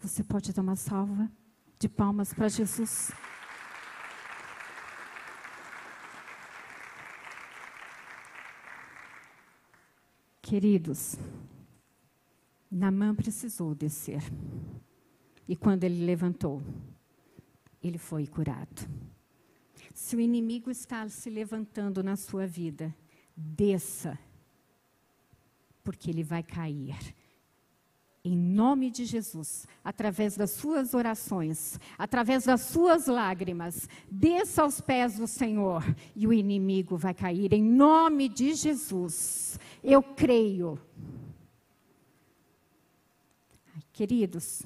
Você 0.00 0.22
pode 0.22 0.52
dar 0.52 0.62
uma 0.62 0.76
salva 0.76 1.28
de 1.76 1.88
palmas 1.88 2.32
para 2.32 2.48
Jesus. 2.48 3.10
Queridos, 10.40 11.16
Namã 12.70 13.12
precisou 13.12 13.74
descer. 13.74 14.22
E 15.48 15.56
quando 15.56 15.82
ele 15.82 16.06
levantou, 16.06 16.62
ele 17.82 17.98
foi 17.98 18.26
curado. 18.26 18.88
Se 19.92 20.14
o 20.14 20.20
inimigo 20.20 20.70
está 20.70 21.08
se 21.08 21.28
levantando 21.28 22.04
na 22.04 22.14
sua 22.14 22.46
vida, 22.46 22.94
desça, 23.36 24.16
porque 25.82 26.08
ele 26.08 26.22
vai 26.22 26.42
cair 26.42 26.96
em 28.28 28.36
nome 28.36 28.90
de 28.90 29.04
Jesus, 29.04 29.66
através 29.82 30.36
das 30.36 30.50
suas 30.50 30.92
orações, 30.92 31.80
através 31.96 32.44
das 32.44 32.60
suas 32.60 33.06
lágrimas, 33.06 33.88
desça 34.10 34.62
aos 34.62 34.80
pés 34.80 35.16
do 35.16 35.26
Senhor 35.26 35.82
e 36.14 36.26
o 36.26 36.32
inimigo 36.32 36.96
vai 36.96 37.14
cair 37.14 37.54
em 37.54 37.62
nome 37.62 38.28
de 38.28 38.54
Jesus. 38.54 39.58
Eu 39.82 40.02
creio. 40.02 40.78
Queridos, 43.92 44.62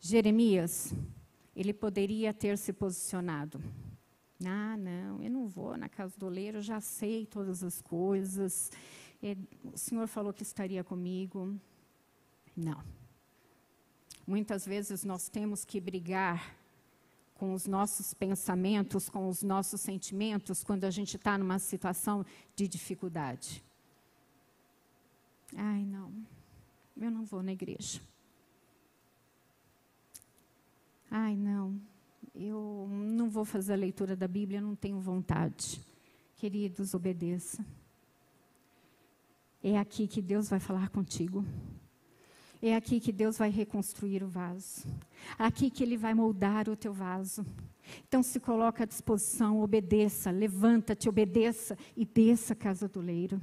Jeremias, 0.00 0.94
ele 1.56 1.74
poderia 1.74 2.32
ter 2.32 2.56
se 2.56 2.72
posicionado. 2.72 3.60
Ah, 4.46 4.76
não, 4.76 5.22
eu 5.22 5.30
não 5.30 5.48
vou 5.48 5.76
na 5.76 5.88
casa 5.88 6.14
do 6.18 6.26
oleiro, 6.26 6.60
já 6.60 6.80
sei 6.80 7.26
todas 7.26 7.64
as 7.64 7.80
coisas 7.80 8.70
o 9.72 9.78
Senhor 9.78 10.06
falou 10.06 10.32
que 10.32 10.42
estaria 10.42 10.84
comigo. 10.84 11.58
Não. 12.54 12.82
Muitas 14.26 14.66
vezes 14.66 15.04
nós 15.04 15.28
temos 15.28 15.64
que 15.64 15.80
brigar 15.80 16.56
com 17.34 17.52
os 17.52 17.66
nossos 17.66 18.14
pensamentos, 18.14 19.08
com 19.08 19.28
os 19.28 19.42
nossos 19.42 19.80
sentimentos, 19.80 20.62
quando 20.62 20.84
a 20.84 20.90
gente 20.90 21.16
está 21.16 21.36
numa 21.36 21.58
situação 21.58 22.24
de 22.54 22.68
dificuldade. 22.68 23.62
Ai, 25.56 25.84
não, 25.84 26.12
eu 26.96 27.10
não 27.10 27.24
vou 27.24 27.42
na 27.42 27.52
igreja. 27.52 28.00
Ai, 31.10 31.36
não, 31.36 31.80
eu 32.34 32.88
não 32.90 33.28
vou 33.28 33.44
fazer 33.44 33.74
a 33.74 33.76
leitura 33.76 34.16
da 34.16 34.26
Bíblia, 34.26 34.60
não 34.60 34.74
tenho 34.74 34.98
vontade. 35.00 35.80
Queridos, 36.36 36.94
obedeça. 36.94 37.64
É 39.66 39.78
aqui 39.78 40.06
que 40.06 40.20
Deus 40.20 40.50
vai 40.50 40.60
falar 40.60 40.90
contigo. 40.90 41.42
É 42.60 42.76
aqui 42.76 43.00
que 43.00 43.10
Deus 43.10 43.38
vai 43.38 43.48
reconstruir 43.48 44.22
o 44.22 44.28
vaso. 44.28 44.86
Aqui 45.38 45.70
que 45.70 45.82
Ele 45.82 45.96
vai 45.96 46.12
moldar 46.12 46.68
o 46.68 46.76
teu 46.76 46.92
vaso. 46.92 47.46
Então 48.06 48.22
se 48.22 48.38
coloca 48.38 48.82
à 48.82 48.86
disposição, 48.86 49.62
obedeça, 49.62 50.30
levanta-te, 50.30 51.08
obedeça 51.08 51.78
e 51.96 52.04
desça 52.04 52.52
a 52.52 52.56
casa 52.56 52.86
do 52.86 53.00
leiro. 53.00 53.40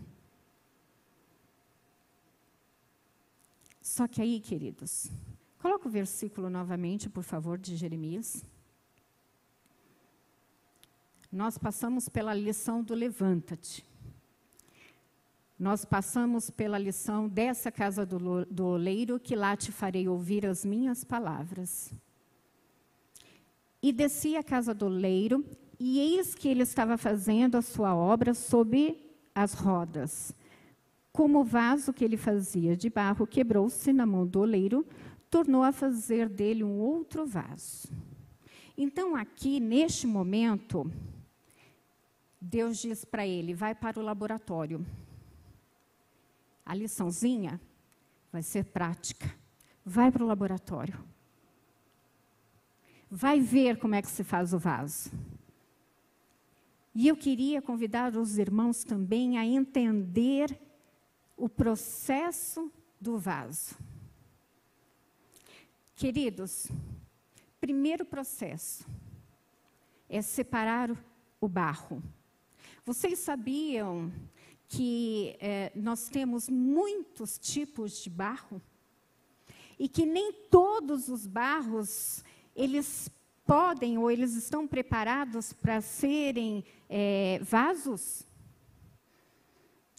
Só 3.82 4.08
que 4.08 4.22
aí, 4.22 4.40
queridos, 4.40 5.10
coloca 5.58 5.88
o 5.88 5.92
versículo 5.92 6.52
novamente, 6.52 7.10
por 7.10 7.24
favor, 7.24 7.58
de 7.58 7.76
Jeremias. 7.76 8.46
Nós 11.32 11.58
passamos 11.58 12.08
pela 12.08 12.32
lição 12.32 12.84
do 12.84 12.94
levanta-te 12.94 13.90
nós 15.62 15.86
passamos 15.86 16.50
pela 16.50 16.80
lição 16.80 17.30
dessa 17.30 17.72
casa 17.72 18.04
do, 18.04 18.44
do 18.46 18.66
oleiro, 18.66 19.20
que 19.20 19.36
lá 19.36 19.56
te 19.56 19.72
farei 19.72 20.08
ouvir 20.08 20.44
as 20.44 20.66
minhas 20.66 21.04
palavras. 21.04 21.94
E 23.80 23.92
desci 23.92 24.36
à 24.36 24.42
casa 24.42 24.74
do 24.74 24.88
oleiro, 24.88 25.46
e 25.80 26.00
eis 26.00 26.34
que 26.34 26.48
ele 26.48 26.64
estava 26.64 26.98
fazendo 26.98 27.58
a 27.58 27.62
sua 27.62 27.96
obra 27.96 28.34
sob 28.34 28.98
as 29.36 29.54
rodas. 29.54 30.36
Como 31.12 31.42
o 31.42 31.44
vaso 31.44 31.94
que 31.94 32.04
ele 32.04 32.18
fazia 32.18 32.76
de 32.76 32.90
barro 32.90 33.28
quebrou-se 33.28 33.94
na 33.94 34.08
mão 34.08 34.26
do 34.26 34.40
oleiro, 34.40 34.84
tornou 35.30 35.62
a 35.62 35.72
fazer 35.72 36.28
dele 36.28 36.64
um 36.64 36.80
outro 36.80 37.28
vaso. 37.28 37.88
Então, 38.76 39.16
aqui, 39.16 39.60
neste 39.60 40.08
momento, 40.08 40.92
Deus 42.42 42.80
diz 42.80 43.06
para 43.06 43.28
ele: 43.28 43.54
vai 43.54 43.76
para 43.76 44.00
o 44.00 44.04
laboratório. 44.04 44.84
A 46.66 46.74
liçãozinha 46.74 47.60
vai 48.32 48.42
ser 48.42 48.66
prática. 48.66 49.34
Vai 49.86 50.12
para 50.12 50.24
o 50.24 50.28
laboratório. 50.28 51.04
Vai 53.10 53.40
ver 53.40 53.78
como 53.78 53.96
é 53.96 54.02
que 54.02 54.10
se 54.10 54.24
faz 54.24 54.54
o 54.54 54.60
vaso. 54.60 55.12
E 56.94 57.08
eu 57.08 57.16
queria 57.16 57.62
convidar 57.62 58.16
os 58.16 58.38
irmãos 58.38 58.84
também 58.84 59.38
a 59.38 59.46
entender 59.46 60.60
o 61.38 61.50
processo 61.50 62.72
do 63.00 63.18
vaso. 63.18 63.76
Queridos, 65.96 66.68
primeiro 67.60 68.06
processo 68.06 68.86
é 70.10 70.22
separar 70.22 70.92
o 71.40 71.48
barro. 71.48 72.04
Vocês 72.86 73.20
sabiam 73.20 74.12
que 74.72 75.36
é, 75.42 75.70
nós 75.76 76.08
temos 76.08 76.48
muitos 76.48 77.38
tipos 77.38 78.02
de 78.02 78.10
barro 78.10 78.62
e 79.78 79.90
que 79.90 80.06
nem 80.06 80.32
todos 80.50 81.10
os 81.10 81.28
barros 81.28 82.24
eles 82.56 83.12
podem 83.46 83.98
ou 83.98 84.10
eles 84.10 84.34
estão 84.34 84.66
preparados 84.66 85.52
para 85.52 85.82
serem 85.82 86.64
é, 86.90 87.40
vasos? 87.44 88.24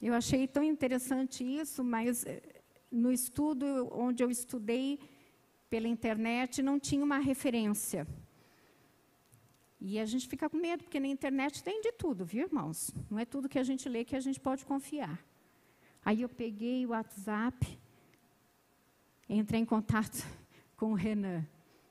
Eu 0.01 0.15
achei 0.15 0.49
tão 0.49 0.63
interessante 0.63 1.45
isso, 1.45 1.85
mas 1.85 2.25
é, 2.25 2.41
no 2.91 3.13
estudo 3.13 3.91
onde 3.93 4.25
eu 4.25 4.31
estudei 4.31 4.99
pela 5.69 5.87
internet 5.87 6.63
não 6.63 6.81
tinha 6.81 7.05
uma 7.05 7.19
referência. 7.19 8.07
E 9.85 9.99
a 9.99 10.07
gente 10.07 10.29
fica 10.29 10.49
com 10.49 10.57
medo, 10.57 10.85
porque 10.85 11.01
na 11.01 11.09
internet 11.09 11.61
tem 11.61 11.81
de 11.81 11.91
tudo, 11.91 12.25
viu, 12.25 12.47
irmãos? 12.47 12.95
Não 13.11 13.19
é 13.19 13.25
tudo 13.25 13.49
que 13.49 13.59
a 13.59 13.65
gente 13.65 13.89
lê 13.89 14.05
que 14.05 14.15
a 14.15 14.21
gente 14.21 14.39
pode 14.39 14.65
confiar. 14.65 15.21
Aí 16.05 16.23
eu 16.23 16.29
peguei 16.29 16.87
o 16.87 16.91
WhatsApp, 16.91 17.81
entrei 19.29 19.61
em 19.61 19.65
contato 19.65 20.25
com 20.77 20.93
o 20.93 20.95
Renan. 20.95 21.45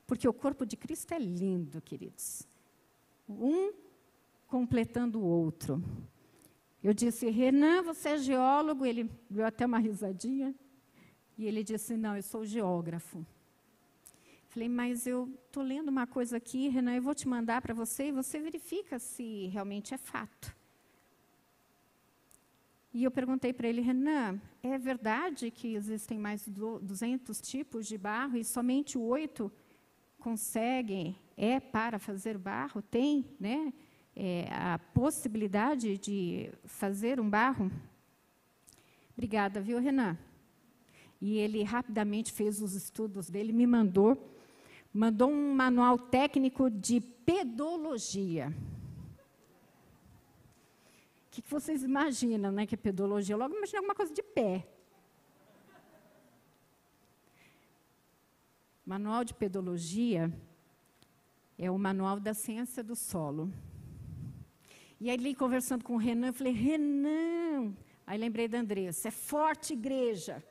Porque 0.06 0.26
o 0.26 0.32
corpo 0.32 0.64
de 0.64 0.74
Cristo 0.74 1.12
é 1.12 1.18
lindo, 1.18 1.82
queridos. 1.82 2.48
Um 3.28 3.74
completando 4.46 5.20
o 5.20 5.24
outro. 5.24 5.84
Eu 6.82 6.94
disse, 6.94 7.28
Renan, 7.28 7.82
você 7.82 8.10
é 8.10 8.18
geólogo? 8.18 8.86
Ele 8.86 9.10
deu 9.28 9.44
até 9.44 9.66
uma 9.66 9.78
risadinha. 9.78 10.54
E 11.36 11.44
ele 11.44 11.62
disse, 11.62 11.94
não, 11.98 12.16
eu 12.16 12.22
sou 12.22 12.42
geógrafo. 12.46 13.24
Falei, 14.52 14.68
mas 14.68 15.06
eu 15.06 15.32
estou 15.46 15.62
lendo 15.62 15.88
uma 15.88 16.06
coisa 16.06 16.36
aqui, 16.36 16.68
Renan, 16.68 16.94
eu 16.94 17.00
vou 17.00 17.14
te 17.14 17.26
mandar 17.26 17.62
para 17.62 17.72
você 17.72 18.08
e 18.08 18.12
você 18.12 18.38
verifica 18.38 18.98
se 18.98 19.46
realmente 19.46 19.94
é 19.94 19.96
fato. 19.96 20.54
E 22.92 23.02
eu 23.02 23.10
perguntei 23.10 23.54
para 23.54 23.66
ele, 23.66 23.80
Renan, 23.80 24.38
é 24.62 24.76
verdade 24.76 25.50
que 25.50 25.74
existem 25.74 26.18
mais 26.18 26.44
de 26.44 26.50
200 26.50 27.40
tipos 27.40 27.86
de 27.86 27.96
barro 27.96 28.36
e 28.36 28.44
somente 28.44 28.98
oito 28.98 29.50
consegue, 30.18 31.16
é 31.34 31.58
para 31.58 31.98
fazer 31.98 32.36
barro, 32.36 32.82
tem 32.82 33.24
né, 33.40 33.72
é, 34.14 34.48
a 34.52 34.78
possibilidade 34.78 35.96
de 35.96 36.52
fazer 36.66 37.18
um 37.18 37.30
barro? 37.30 37.72
Obrigada, 39.14 39.62
viu, 39.62 39.78
Renan? 39.78 40.18
E 41.22 41.38
ele 41.38 41.62
rapidamente 41.62 42.30
fez 42.30 42.60
os 42.60 42.74
estudos 42.74 43.30
dele, 43.30 43.50
me 43.50 43.66
mandou, 43.66 44.31
mandou 44.92 45.30
um 45.30 45.54
manual 45.54 45.98
técnico 45.98 46.70
de 46.70 47.00
pedologia. 47.00 48.52
O 51.26 51.30
que, 51.30 51.40
que 51.40 51.50
vocês 51.50 51.82
imaginam, 51.82 52.52
né, 52.52 52.66
que 52.66 52.74
é 52.74 52.78
pedologia? 52.78 53.34
Eu 53.34 53.38
logo 53.38 53.56
imaginei 53.56 53.78
alguma 53.78 53.94
coisa 53.94 54.12
de 54.12 54.22
pé. 54.22 54.68
Manual 58.84 59.24
de 59.24 59.32
Pedologia 59.32 60.30
é 61.56 61.70
o 61.70 61.78
manual 61.78 62.18
da 62.18 62.34
ciência 62.34 62.82
do 62.82 62.96
solo. 62.96 63.50
E 65.00 65.08
aí, 65.08 65.34
conversando 65.34 65.84
com 65.84 65.94
o 65.94 65.98
Renan, 65.98 66.26
eu 66.26 66.32
falei, 66.32 66.52
Renan, 66.52 67.74
aí 68.04 68.18
lembrei 68.18 68.48
da 68.48 68.58
Andressa, 68.58 69.08
é 69.08 69.10
forte 69.10 69.72
igreja. 69.72 70.44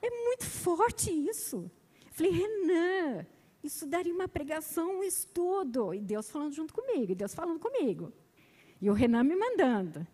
É 0.00 0.08
muito 0.10 0.46
forte 0.46 1.10
isso. 1.10 1.70
Falei, 2.12 2.30
Renan, 2.30 3.26
isso 3.64 3.86
daria 3.86 4.14
uma 4.14 4.28
pregação, 4.28 5.00
um 5.00 5.02
estudo. 5.02 5.94
E 5.94 6.00
Deus 6.00 6.30
falando 6.30 6.52
junto 6.54 6.74
comigo, 6.74 7.12
e 7.12 7.14
Deus 7.14 7.34
falando 7.34 7.58
comigo. 7.58 8.12
E 8.80 8.90
o 8.90 8.92
Renan 8.92 9.24
me 9.24 9.34
mandando. 9.34 10.06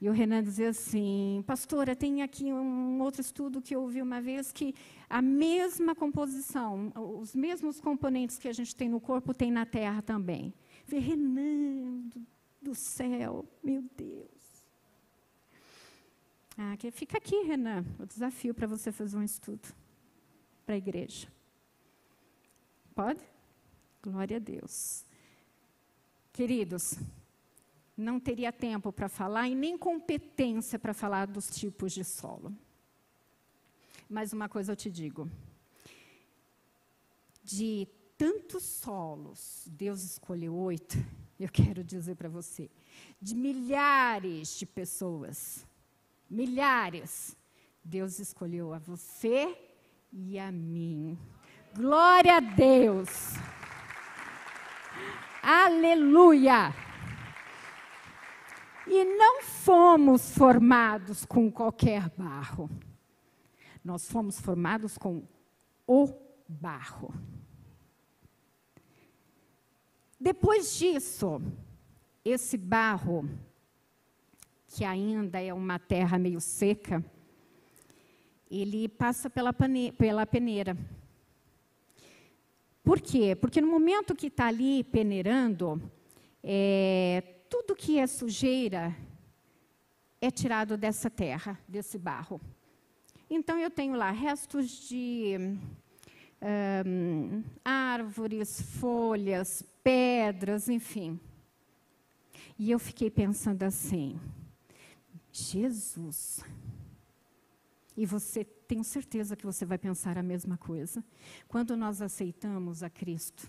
E 0.00 0.10
o 0.10 0.12
Renan 0.12 0.42
dizia 0.42 0.70
assim, 0.70 1.42
pastora, 1.46 1.96
tem 1.96 2.22
aqui 2.22 2.52
um 2.52 3.00
outro 3.00 3.20
estudo 3.20 3.62
que 3.62 3.74
eu 3.74 3.80
ouvi 3.80 4.02
uma 4.02 4.20
vez 4.20 4.52
que 4.52 4.74
a 5.08 5.22
mesma 5.22 5.94
composição, 5.94 6.92
os 7.18 7.34
mesmos 7.34 7.80
componentes 7.80 8.38
que 8.38 8.48
a 8.48 8.52
gente 8.52 8.76
tem 8.76 8.88
no 8.88 9.00
corpo 9.00 9.32
tem 9.32 9.50
na 9.50 9.64
terra 9.64 10.02
também. 10.02 10.52
Falei, 10.84 11.00
Renan 11.00 12.08
do, 12.08 12.26
do 12.60 12.74
céu, 12.74 13.46
meu 13.62 13.82
Deus. 13.96 14.26
Ah, 16.58 16.76
fica 16.92 17.16
aqui, 17.18 17.42
Renan, 17.42 17.84
o 17.98 18.04
desafio 18.04 18.54
para 18.54 18.66
você 18.66 18.90
fazer 18.90 19.16
um 19.16 19.22
estudo 19.22 19.66
para 20.66 20.74
a 20.74 20.78
igreja. 20.78 21.35
Pode? 22.96 23.20
Glória 24.02 24.38
a 24.38 24.40
Deus. 24.40 25.04
Queridos, 26.32 26.94
não 27.94 28.18
teria 28.18 28.50
tempo 28.50 28.90
para 28.90 29.06
falar 29.06 29.46
e 29.50 29.54
nem 29.54 29.76
competência 29.76 30.78
para 30.78 30.94
falar 30.94 31.26
dos 31.26 31.50
tipos 31.50 31.92
de 31.92 32.02
solo. 32.02 32.56
Mas 34.08 34.32
uma 34.32 34.48
coisa 34.48 34.72
eu 34.72 34.76
te 34.76 34.90
digo: 34.90 35.30
de 37.44 37.86
tantos 38.16 38.62
solos, 38.62 39.68
Deus 39.70 40.02
escolheu 40.02 40.54
oito, 40.56 40.96
eu 41.38 41.50
quero 41.50 41.84
dizer 41.84 42.14
para 42.14 42.30
você, 42.30 42.70
de 43.20 43.34
milhares 43.34 44.58
de 44.58 44.64
pessoas, 44.64 45.66
milhares, 46.30 47.36
Deus 47.84 48.18
escolheu 48.18 48.72
a 48.72 48.78
você 48.78 49.54
e 50.10 50.38
a 50.38 50.50
mim. 50.50 51.18
Glória 51.76 52.38
a 52.38 52.40
Deus! 52.40 53.34
Aleluia! 55.42 56.74
E 58.86 59.04
não 59.04 59.42
fomos 59.42 60.30
formados 60.30 61.26
com 61.26 61.52
qualquer 61.52 62.08
barro. 62.16 62.70
Nós 63.84 64.10
fomos 64.10 64.40
formados 64.40 64.96
com 64.96 65.28
o 65.86 66.08
barro. 66.48 67.12
Depois 70.18 70.78
disso, 70.78 71.42
esse 72.24 72.56
barro, 72.56 73.28
que 74.66 74.82
ainda 74.82 75.42
é 75.42 75.52
uma 75.52 75.78
terra 75.78 76.18
meio 76.18 76.40
seca, 76.40 77.04
ele 78.50 78.88
passa 78.88 79.28
pela, 79.28 79.54
pela 79.98 80.24
peneira. 80.24 80.74
Por 82.86 83.00
quê? 83.00 83.34
Porque 83.34 83.60
no 83.60 83.66
momento 83.66 84.14
que 84.14 84.28
está 84.28 84.46
ali 84.46 84.84
peneirando, 84.84 85.82
é, 86.40 87.20
tudo 87.50 87.74
que 87.74 87.98
é 87.98 88.06
sujeira 88.06 88.96
é 90.20 90.30
tirado 90.30 90.76
dessa 90.76 91.10
terra, 91.10 91.58
desse 91.66 91.98
barro. 91.98 92.40
Então, 93.28 93.58
eu 93.58 93.72
tenho 93.72 93.96
lá 93.96 94.12
restos 94.12 94.88
de 94.88 95.34
árvores, 97.64 98.62
folhas, 98.78 99.64
pedras, 99.82 100.68
enfim. 100.68 101.18
E 102.56 102.70
eu 102.70 102.78
fiquei 102.78 103.10
pensando 103.10 103.64
assim: 103.64 104.16
Jesus. 105.32 106.40
E 107.96 108.06
você, 108.06 108.46
tenho 108.66 108.84
certeza 108.84 109.36
que 109.36 109.46
você 109.46 109.64
vai 109.64 109.78
pensar 109.78 110.18
a 110.18 110.22
mesma 110.22 110.56
coisa. 110.56 111.04
Quando 111.48 111.76
nós 111.76 112.02
aceitamos 112.02 112.82
a 112.82 112.90
Cristo, 112.90 113.48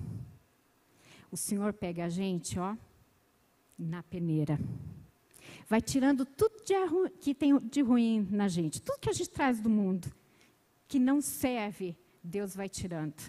o 1.31 1.37
Senhor 1.37 1.73
pega 1.73 2.05
a 2.05 2.09
gente, 2.09 2.57
ó, 2.59 2.75
na 3.77 4.03
peneira. 4.03 4.59
Vai 5.67 5.81
tirando 5.81 6.25
tudo 6.25 6.55
que 7.19 7.35
tem 7.35 7.57
de 7.59 7.81
ruim 7.81 8.27
na 8.31 8.47
gente, 8.47 8.81
tudo 8.81 8.99
que 8.99 9.09
a 9.09 9.13
gente 9.13 9.29
traz 9.29 9.59
do 9.59 9.69
mundo, 9.69 10.11
que 10.87 10.99
não 10.99 11.19
serve, 11.19 11.97
Deus 12.23 12.55
vai 12.55 12.69
tirando. 12.69 13.21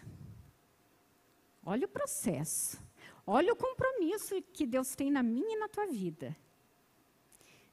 Olha 1.64 1.86
o 1.86 1.88
processo. 1.88 2.80
Olha 3.26 3.52
o 3.52 3.56
compromisso 3.56 4.40
que 4.54 4.66
Deus 4.66 4.94
tem 4.94 5.10
na 5.10 5.22
minha 5.22 5.54
e 5.54 5.58
na 5.58 5.68
tua 5.68 5.86
vida. 5.86 6.34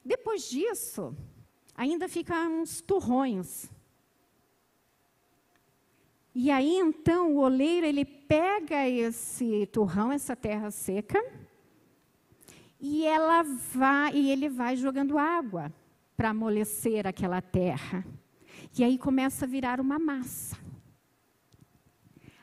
Depois 0.03 0.49
disso, 0.49 1.15
ainda 1.73 2.09
ficam 2.09 2.61
uns 2.61 2.81
turrões. 2.81 3.69
E 6.37 6.51
aí 6.51 6.75
então 6.75 7.33
o 7.33 7.37
oleiro 7.37 7.85
ele 7.85 8.03
pega 8.03 8.85
esse 8.89 9.65
turrão, 9.67 10.11
essa 10.11 10.35
terra 10.35 10.69
seca, 10.69 11.23
e 12.77 13.05
ela 13.05 13.41
vai 13.41 14.13
e 14.13 14.29
ele 14.29 14.49
vai 14.49 14.75
jogando 14.75 15.17
água 15.17 15.73
para 16.17 16.31
amolecer 16.31 17.07
aquela 17.07 17.41
terra. 17.41 18.05
E 18.77 18.83
aí 18.83 18.97
começa 18.97 19.45
a 19.45 19.47
virar 19.47 19.79
uma 19.79 19.97
massa. 19.97 20.57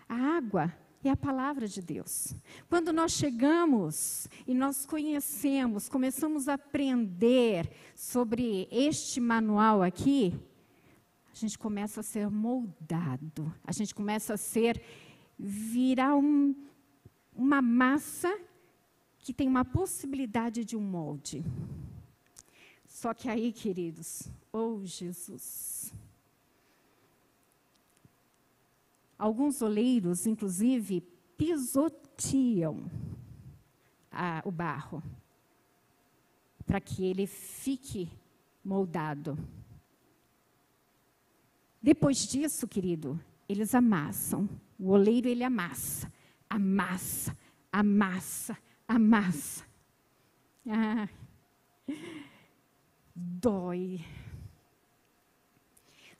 A 0.08 0.16
água 0.38 0.72
é 1.04 1.10
a 1.10 1.16
palavra 1.16 1.68
de 1.68 1.82
Deus. 1.82 2.34
Quando 2.70 2.94
nós 2.94 3.12
chegamos 3.12 4.26
e 4.46 4.54
nós 4.54 4.86
conhecemos, 4.86 5.86
começamos 5.90 6.48
a 6.48 6.54
aprender 6.54 7.70
sobre 7.94 8.68
este 8.70 9.20
manual 9.20 9.82
aqui, 9.82 10.34
a 11.32 11.36
gente 11.36 11.58
começa 11.58 12.00
a 12.00 12.02
ser 12.02 12.28
moldado, 12.30 13.52
a 13.64 13.72
gente 13.72 13.94
começa 13.94 14.34
a 14.34 14.36
ser, 14.36 14.82
virar 15.38 16.14
um, 16.14 16.54
uma 17.34 17.62
massa 17.62 18.38
que 19.18 19.32
tem 19.32 19.48
uma 19.48 19.64
possibilidade 19.64 20.64
de 20.64 20.76
um 20.76 20.82
molde. 20.82 21.44
Só 22.86 23.14
que 23.14 23.28
aí, 23.28 23.52
queridos, 23.52 24.28
oh 24.52 24.84
Jesus. 24.84 25.94
Alguns 29.18 29.62
oleiros, 29.62 30.26
inclusive, 30.26 31.00
pisoteam 31.36 32.90
a, 34.10 34.42
o 34.44 34.50
barro 34.50 35.02
para 36.66 36.80
que 36.80 37.04
ele 37.04 37.26
fique 37.26 38.10
moldado. 38.64 39.38
Depois 41.82 42.18
disso, 42.26 42.68
querido, 42.68 43.20
eles 43.48 43.74
amassam. 43.74 44.48
O 44.78 44.90
oleiro 44.90 45.28
ele 45.28 45.42
amassa, 45.42 46.12
amassa, 46.48 47.36
amassa, 47.72 48.56
amassa. 48.86 49.64
Ah, 50.68 51.08
dói. 53.14 54.00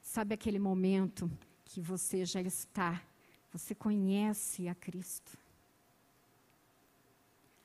Sabe 0.01 0.35
aquele 0.35 0.59
momento 0.59 1.31
que 1.65 1.81
você 1.81 2.25
já 2.25 2.41
está, 2.41 3.03
você 3.53 3.75
conhece 3.75 4.69
a 4.69 4.75
Cristo? 4.75 5.39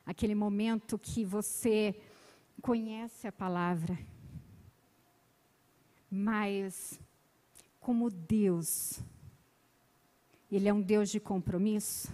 Aquele 0.05 0.35
momento 0.35 0.97
que 0.97 1.25
você 1.25 1.99
conhece 2.61 3.27
a 3.27 3.31
palavra, 3.31 3.99
mas 6.09 6.99
como 7.87 8.09
Deus, 8.09 8.99
Ele 10.51 10.67
é 10.67 10.73
um 10.73 10.81
Deus 10.81 11.09
de 11.09 11.21
compromisso, 11.21 12.11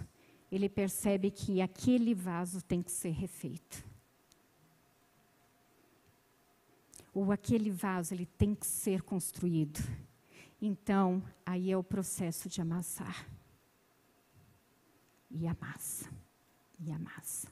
ele 0.48 0.68
percebe 0.68 1.32
que 1.32 1.60
aquele 1.60 2.14
vaso 2.14 2.62
tem 2.62 2.80
que 2.80 2.92
ser 2.92 3.10
refeito. 3.10 3.84
Ou 7.12 7.32
aquele 7.32 7.72
vaso 7.72 8.14
ele 8.14 8.24
tem 8.24 8.54
que 8.54 8.64
ser 8.64 9.02
construído. 9.02 9.80
Então, 10.62 11.20
aí 11.44 11.72
é 11.72 11.76
o 11.76 11.82
processo 11.82 12.48
de 12.48 12.60
amassar. 12.60 13.28
E 15.28 15.44
amassa. 15.48 16.08
E 16.78 16.92
amassa. 16.92 17.48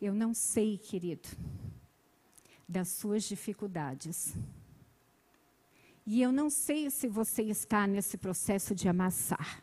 Eu 0.00 0.14
não 0.14 0.32
sei, 0.32 0.78
querido, 0.78 1.28
das 2.66 2.88
suas 2.88 3.24
dificuldades. 3.24 4.34
E 6.04 6.20
eu 6.20 6.32
não 6.32 6.50
sei 6.50 6.90
se 6.90 7.06
você 7.06 7.42
está 7.42 7.86
nesse 7.86 8.16
processo 8.16 8.74
de 8.74 8.88
amassar. 8.88 9.62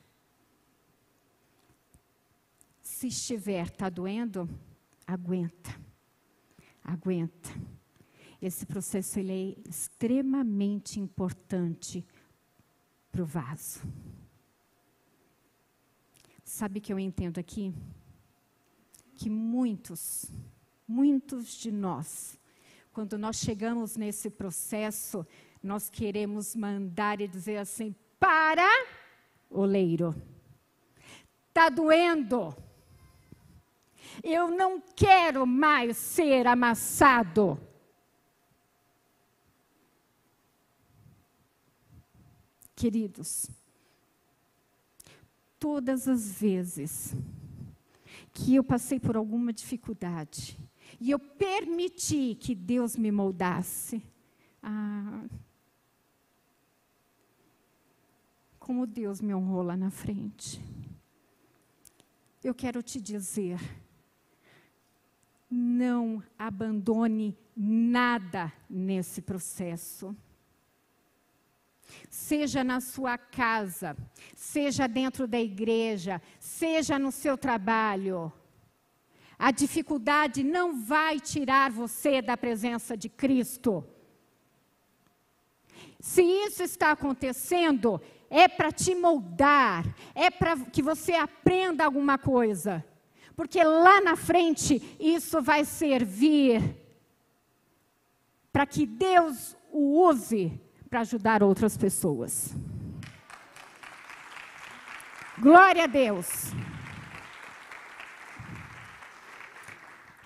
Se 2.82 3.08
estiver, 3.08 3.67
está 3.67 3.89
doendo? 3.89 4.49
Aguenta. 5.06 5.69
Aguenta. 6.84 7.49
Esse 8.41 8.65
processo 8.65 9.19
ele 9.19 9.34
é 9.34 9.69
extremamente 9.69 10.99
importante 10.99 12.06
para 13.12 13.21
o 13.21 13.25
vaso. 13.25 13.82
Sabe 16.43 16.80
o 16.80 16.82
que 16.82 16.91
eu 16.91 16.99
entendo 16.99 17.38
aqui? 17.38 17.73
Que 19.15 19.30
muitos, 19.30 20.32
muitos 20.88 21.58
de 21.58 21.71
nós, 21.71 22.39
quando 22.93 23.17
nós 23.17 23.38
chegamos 23.38 23.97
nesse 23.97 24.30
processo, 24.30 25.28
nós 25.61 25.89
queremos 25.89 26.55
mandar 26.55 27.21
e 27.21 27.27
dizer 27.27 27.57
assim: 27.57 27.93
para, 28.19 28.67
oleiro, 29.49 30.15
está 31.47 31.69
doendo. 31.69 32.55
Eu 34.23 34.49
não 34.49 34.81
quero 34.81 35.45
mais 35.45 35.97
ser 35.97 36.47
amassado. 36.47 37.59
Queridos, 42.75 43.49
todas 45.59 46.07
as 46.07 46.39
vezes 46.39 47.13
que 48.33 48.55
eu 48.55 48.63
passei 48.63 48.99
por 48.99 49.17
alguma 49.17 49.51
dificuldade 49.51 50.57
e 50.99 51.11
eu 51.11 51.19
permiti 51.19 52.35
que 52.39 52.55
Deus 52.55 52.95
me 52.95 53.11
moldasse, 53.11 54.01
ah, 54.63 55.25
como 58.69 58.86
Deus 58.86 59.19
me 59.19 59.34
honrou 59.34 59.63
lá 59.63 59.75
na 59.75 59.89
frente. 59.89 60.62
Eu 62.43 62.53
quero 62.53 62.84
te 62.84 63.01
dizer, 63.01 63.60
não 65.49 66.21
abandone 66.38 67.36
nada 67.58 68.53
nesse 68.69 69.23
processo. 69.23 70.15
Seja 72.12 72.63
na 72.63 72.79
sua 72.79 73.17
casa, 73.17 73.97
seja 74.36 74.86
dentro 74.86 75.27
da 75.27 75.41
igreja, 75.41 76.21
seja 76.39 76.99
no 76.99 77.12
seu 77.12 77.36
trabalho. 77.36 78.32
A 79.39 79.49
dificuldade 79.49 80.43
não 80.43 80.79
vai 80.79 81.19
tirar 81.19 81.71
você 81.71 82.21
da 82.21 82.38
presença 82.38 82.95
de 82.95 83.10
Cristo. 83.10 83.84
Se 85.99 86.21
isso 86.21 86.62
está 86.62 86.91
acontecendo, 86.91 87.99
é 88.29 88.47
para 88.47 88.71
te 88.71 88.93
moldar, 88.93 89.85
é 90.13 90.29
para 90.29 90.55
que 90.57 90.81
você 90.81 91.13
aprenda 91.13 91.83
alguma 91.83 92.17
coisa. 92.17 92.85
Porque 93.35 93.63
lá 93.63 94.01
na 94.01 94.15
frente 94.15 94.97
isso 94.99 95.41
vai 95.41 95.65
servir 95.65 96.75
para 98.51 98.65
que 98.65 98.85
Deus 98.85 99.57
o 99.71 100.07
use 100.07 100.59
para 100.89 101.01
ajudar 101.01 101.41
outras 101.41 101.77
pessoas. 101.77 102.53
Glória 105.37 105.85
a 105.85 105.87
Deus. 105.87 106.51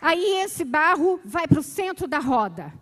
Aí 0.02 0.42
esse 0.44 0.66
barro 0.66 1.22
vai 1.24 1.48
para 1.48 1.60
o 1.60 1.64
centro 1.64 2.08
da 2.08 2.20
roda. 2.20 2.74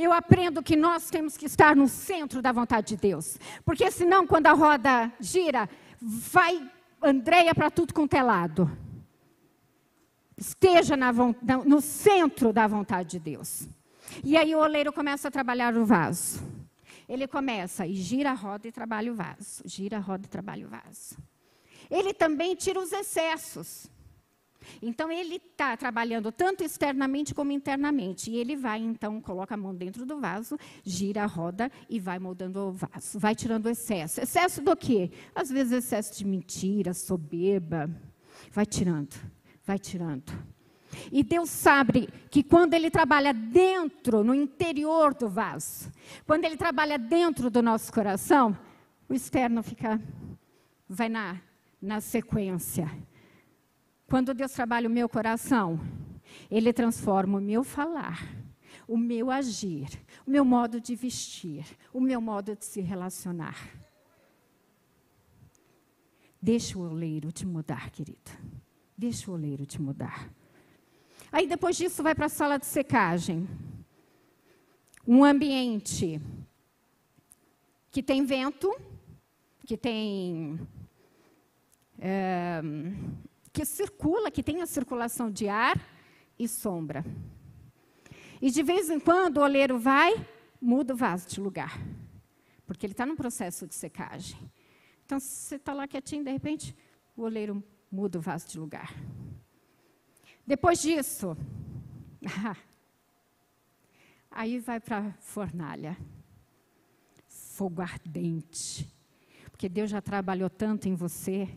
Eu 0.00 0.12
aprendo 0.12 0.62
que 0.62 0.76
nós 0.76 1.10
temos 1.10 1.36
que 1.36 1.46
estar 1.46 1.74
no 1.74 1.88
centro 1.88 2.40
da 2.40 2.52
vontade 2.52 2.94
de 2.94 2.96
Deus. 2.96 3.36
Porque 3.64 3.90
senão, 3.90 4.26
quando 4.26 4.46
a 4.46 4.52
roda 4.52 5.12
gira, 5.20 5.68
vai 6.00 6.70
Andréia 7.00 7.54
para 7.54 7.70
tudo 7.70 7.94
com 7.94 8.08
telado 8.08 8.68
esteja 10.38 10.96
na, 10.96 11.12
no 11.64 11.80
centro 11.80 12.52
da 12.52 12.66
vontade 12.66 13.10
de 13.10 13.18
Deus. 13.18 13.68
E 14.24 14.36
aí 14.36 14.54
o 14.54 14.58
oleiro 14.58 14.92
começa 14.92 15.28
a 15.28 15.30
trabalhar 15.30 15.76
o 15.76 15.84
vaso. 15.84 16.40
Ele 17.08 17.26
começa 17.26 17.86
e 17.86 17.94
gira 17.94 18.30
a 18.30 18.34
roda 18.34 18.68
e 18.68 18.72
trabalha 18.72 19.12
o 19.12 19.14
vaso. 19.14 19.62
Gira 19.64 19.96
a 19.96 20.00
roda 20.00 20.26
e 20.26 20.28
trabalha 20.28 20.66
o 20.66 20.68
vaso. 20.68 21.16
Ele 21.90 22.14
também 22.14 22.54
tira 22.54 22.80
os 22.80 22.92
excessos. 22.92 23.90
Então 24.82 25.10
ele 25.10 25.36
está 25.36 25.76
trabalhando 25.76 26.30
tanto 26.30 26.62
externamente 26.62 27.34
como 27.34 27.52
internamente. 27.52 28.30
E 28.30 28.36
ele 28.36 28.56
vai, 28.56 28.80
então, 28.80 29.20
coloca 29.20 29.54
a 29.54 29.58
mão 29.58 29.74
dentro 29.74 30.04
do 30.04 30.20
vaso, 30.20 30.58
gira 30.84 31.24
a 31.24 31.26
roda 31.26 31.70
e 31.88 31.98
vai 31.98 32.18
moldando 32.18 32.60
o 32.60 32.72
vaso. 32.72 33.18
Vai 33.18 33.34
tirando 33.34 33.66
o 33.66 33.70
excesso. 33.70 34.20
Excesso 34.20 34.62
do 34.62 34.76
quê? 34.76 35.10
Às 35.34 35.50
vezes 35.50 35.72
excesso 35.72 36.16
de 36.16 36.26
mentira, 36.26 36.94
soberba. 36.94 37.90
Vai 38.52 38.66
tirando 38.66 39.14
vai 39.68 39.78
tirando. 39.78 40.32
E 41.12 41.22
Deus 41.22 41.50
sabe 41.50 42.08
que 42.30 42.42
quando 42.42 42.72
Ele 42.72 42.90
trabalha 42.90 43.34
dentro, 43.34 44.24
no 44.24 44.34
interior 44.34 45.12
do 45.12 45.28
vaso, 45.28 45.92
quando 46.26 46.46
Ele 46.46 46.56
trabalha 46.56 46.98
dentro 46.98 47.50
do 47.50 47.60
nosso 47.60 47.92
coração, 47.92 48.56
o 49.06 49.12
externo 49.12 49.62
fica, 49.62 50.00
vai 50.88 51.10
na, 51.10 51.36
na 51.82 52.00
sequência. 52.00 52.90
Quando 54.08 54.32
Deus 54.32 54.52
trabalha 54.52 54.88
o 54.88 54.92
meu 54.92 55.08
coração, 55.08 55.78
Ele 56.50 56.72
transforma 56.72 57.36
o 57.36 57.42
meu 57.42 57.62
falar, 57.62 58.26
o 58.86 58.96
meu 58.96 59.30
agir, 59.30 59.88
o 60.26 60.30
meu 60.30 60.46
modo 60.46 60.80
de 60.80 60.96
vestir, 60.96 61.66
o 61.92 62.00
meu 62.00 62.18
modo 62.18 62.56
de 62.56 62.64
se 62.64 62.80
relacionar. 62.80 63.70
Deixa 66.40 66.78
o 66.78 66.88
oleiro 66.88 67.30
te 67.30 67.46
mudar, 67.46 67.90
querido. 67.90 68.30
Deixa 68.96 69.30
o 69.30 69.34
oleiro 69.34 69.66
te 69.66 69.80
mudar. 69.80 70.30
Aí 71.30 71.46
depois 71.46 71.76
disso 71.76 72.02
vai 72.02 72.14
para 72.14 72.26
a 72.26 72.30
sala 72.30 72.58
de 72.58 72.64
secagem. 72.64 73.46
Um 75.06 75.22
ambiente 75.22 76.18
que 77.90 78.02
tem 78.02 78.24
vento, 78.24 78.74
que 79.66 79.76
tem. 79.76 80.58
É, 81.98 82.62
que 83.58 83.64
circula, 83.64 84.30
que 84.30 84.40
tem 84.40 84.62
a 84.62 84.66
circulação 84.66 85.28
de 85.28 85.48
ar 85.48 85.76
e 86.38 86.46
sombra. 86.46 87.04
E 88.40 88.52
de 88.52 88.62
vez 88.62 88.88
em 88.88 89.00
quando 89.00 89.38
o 89.38 89.40
oleiro 89.40 89.80
vai, 89.80 90.14
muda 90.60 90.94
o 90.94 90.96
vaso 90.96 91.26
de 91.28 91.40
lugar. 91.40 91.76
Porque 92.64 92.86
ele 92.86 92.92
está 92.92 93.04
num 93.04 93.16
processo 93.16 93.66
de 93.66 93.74
secagem. 93.74 94.38
Então, 95.04 95.18
você 95.18 95.56
está 95.56 95.72
lá 95.72 95.88
quietinho, 95.88 96.22
de 96.22 96.30
repente, 96.30 96.72
o 97.16 97.22
oleiro 97.22 97.60
muda 97.90 98.20
o 98.20 98.22
vaso 98.22 98.46
de 98.46 98.60
lugar. 98.60 98.94
Depois 100.46 100.80
disso, 100.80 101.36
Aí 104.30 104.60
vai 104.60 104.78
para 104.78 104.98
a 104.98 105.12
fornalha. 105.14 105.98
Fogo 107.26 107.82
ardente. 107.82 108.88
Porque 109.50 109.68
Deus 109.68 109.90
já 109.90 110.00
trabalhou 110.00 110.48
tanto 110.48 110.88
em 110.88 110.94
você. 110.94 111.48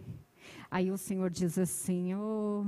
Aí 0.71 0.89
o 0.89 0.97
Senhor 0.97 1.29
diz 1.29 1.59
assim: 1.59 2.15
oh, 2.15 2.63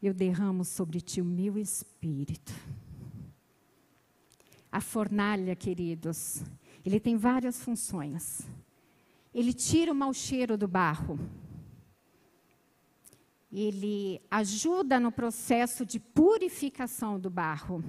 Eu 0.00 0.14
derramo 0.14 0.64
sobre 0.64 1.00
ti 1.00 1.20
o 1.20 1.24
meu 1.24 1.58
espírito. 1.58 2.54
A 4.72 4.80
fornalha, 4.80 5.54
queridos, 5.54 6.42
ele 6.86 7.00
tem 7.00 7.16
várias 7.16 7.60
funções. 7.60 8.48
Ele 9.34 9.52
tira 9.52 9.92
o 9.92 9.94
mau 9.94 10.14
cheiro 10.14 10.56
do 10.56 10.68
barro 10.68 11.18
ele 13.52 14.20
ajuda 14.30 15.00
no 15.00 15.10
processo 15.10 15.84
de 15.84 15.98
purificação 15.98 17.18
do 17.18 17.30
barro. 17.30 17.82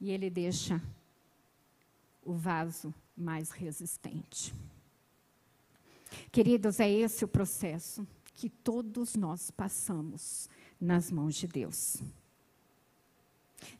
E 0.00 0.10
ele 0.10 0.30
deixa 0.30 0.80
o 2.26 2.34
vaso 2.34 2.92
mais 3.16 3.50
resistente. 3.50 4.54
Queridos, 6.30 6.80
é 6.80 6.90
esse 6.90 7.24
o 7.24 7.28
processo 7.28 8.06
que 8.34 8.50
todos 8.50 9.14
nós 9.14 9.50
passamos 9.50 10.50
nas 10.78 11.10
mãos 11.10 11.34
de 11.34 11.46
Deus. 11.46 12.02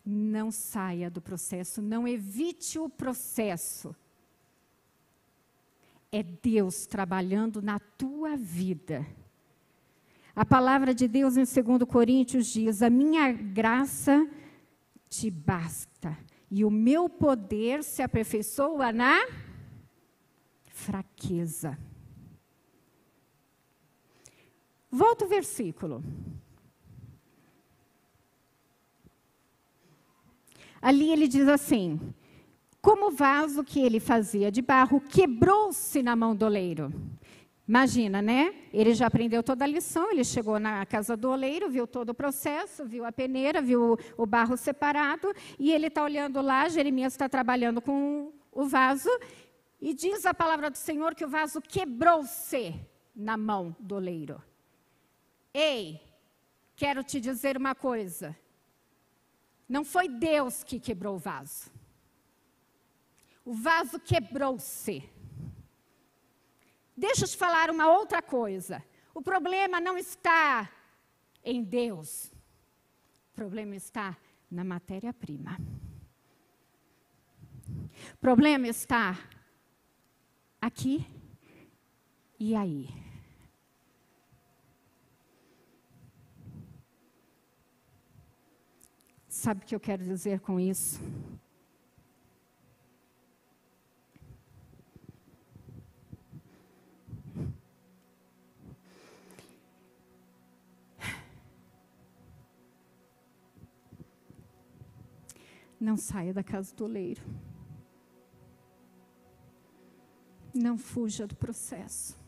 Não 0.05 0.51
saia 0.51 1.11
do 1.11 1.20
processo, 1.20 1.82
não 1.82 2.09
evite 2.09 2.78
o 2.78 2.88
processo 2.88 3.94
é 6.16 6.22
Deus 6.22 6.86
trabalhando 6.86 7.61
na 7.61 7.78
tua 7.78 8.36
vida. 8.36 9.07
A 10.34 10.44
palavra 10.44 10.94
de 10.94 11.09
Deus 11.09 11.36
em 11.36 11.44
2 11.44 11.84
Coríntios 11.88 12.47
diz: 12.47 12.82
A 12.82 12.90
minha 12.90 13.32
graça 13.32 14.26
te 15.09 15.30
basta, 15.30 16.16
e 16.51 16.64
o 16.64 16.70
meu 16.70 17.09
poder 17.09 17.82
se 17.82 18.03
aperfeiçoa 18.03 18.92
na 18.92 19.26
fraqueza. 20.66 21.78
Volta 24.90 25.24
o 25.24 25.28
versículo. 25.28 26.03
Ali 30.80 31.11
ele 31.11 31.26
diz 31.26 31.49
assim: 31.49 31.99
como 32.80 33.09
o 33.09 33.11
vaso 33.11 33.64
que 33.64 33.80
ele 33.80 33.99
fazia 33.99 34.53
de 34.53 34.62
barro 34.62 35.01
quebrou-se 35.01 36.01
na 36.03 36.14
mão 36.14 36.36
do 36.36 36.44
oleiro. 36.44 36.92
Imagina, 37.69 38.23
né? 38.23 38.55
Ele 38.73 38.95
já 38.95 39.09
aprendeu 39.09 39.43
toda 39.43 39.64
a 39.64 39.69
lição, 39.69 40.12
ele 40.12 40.23
chegou 40.23 40.61
na 40.61 40.87
casa 40.87 41.17
do 41.17 41.31
oleiro, 41.31 41.69
viu 41.69 41.85
todo 41.85 42.11
o 42.11 42.14
processo, 42.14 42.85
viu 42.85 43.05
a 43.05 43.11
peneira, 43.11 43.61
viu 43.61 43.99
o, 44.17 44.25
barro 44.25 44.57
separado, 44.57 45.35
e 45.59 45.73
ele 45.73 45.89
está 45.89 46.05
olhando 46.05 46.41
lá, 46.41 46.69
Jeremias 46.69 47.12
está 47.12 47.29
trabalhando 47.29 47.83
com 47.83 48.33
o 48.53 48.64
vaso, 48.67 49.11
e 49.81 49.93
diz 49.93 50.25
a 50.25 50.33
palavra 50.33 50.71
do 50.71 50.77
Senhor 50.77 51.14
que 51.14 51.25
o 51.25 51.29
vaso 51.29 51.61
quebrou-se 51.61 52.75
na 53.14 53.37
mão 53.37 53.75
do 53.81 53.97
oleiro. 53.97 54.41
Ei, 55.53 56.01
quero 56.77 57.03
te 57.03 57.19
dizer 57.19 57.57
uma 57.57 57.75
coisa. 57.75 58.37
Não 59.69 59.85
foi 59.85 60.09
Deus 60.09 60.62
que 60.62 60.79
quebrou 60.79 61.17
o 61.17 61.19
vaso. 61.19 61.69
O 63.45 63.53
vaso 63.53 63.99
quebrou-se. 63.99 65.03
Deixa 66.97 67.24
eu 67.24 67.28
te 67.28 67.36
falar 67.36 67.70
uma 67.70 67.88
outra 67.88 68.22
coisa. 68.22 68.82
O 69.14 69.20
problema 69.20 69.80
não 69.80 69.99
está 69.99 70.70
em 71.44 71.62
Deus. 71.62 72.32
O 73.32 73.34
problema 73.34 73.76
está 73.76 74.16
na 74.51 74.64
matéria-prima. 74.64 75.59
O 78.14 78.16
problema 78.18 78.66
está 78.66 79.18
aqui 80.61 81.07
e 82.38 82.55
aí. 82.55 82.88
Sabe 89.28 89.62
o 89.62 89.66
que 89.66 89.74
eu 89.74 89.80
quero 89.80 90.03
dizer 90.03 90.40
com 90.40 90.59
isso? 90.59 90.99
Não 105.87 105.97
saia 105.97 106.34
da 106.34 106.43
casa 106.43 106.74
do 106.74 106.82
oleiro. 106.82 107.22
Não 110.53 110.76
fuja 110.76 111.28
do 111.28 111.37
processo. 111.37 112.18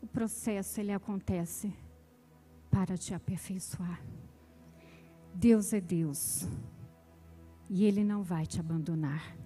O 0.00 0.06
processo 0.06 0.80
ele 0.80 0.90
acontece 0.90 1.70
para 2.70 2.96
te 2.96 3.12
aperfeiçoar. 3.12 4.02
Deus 5.34 5.74
é 5.74 5.82
Deus. 5.82 6.48
E 7.68 7.84
ele 7.84 8.02
não 8.02 8.22
vai 8.22 8.46
te 8.46 8.58
abandonar. 8.58 9.36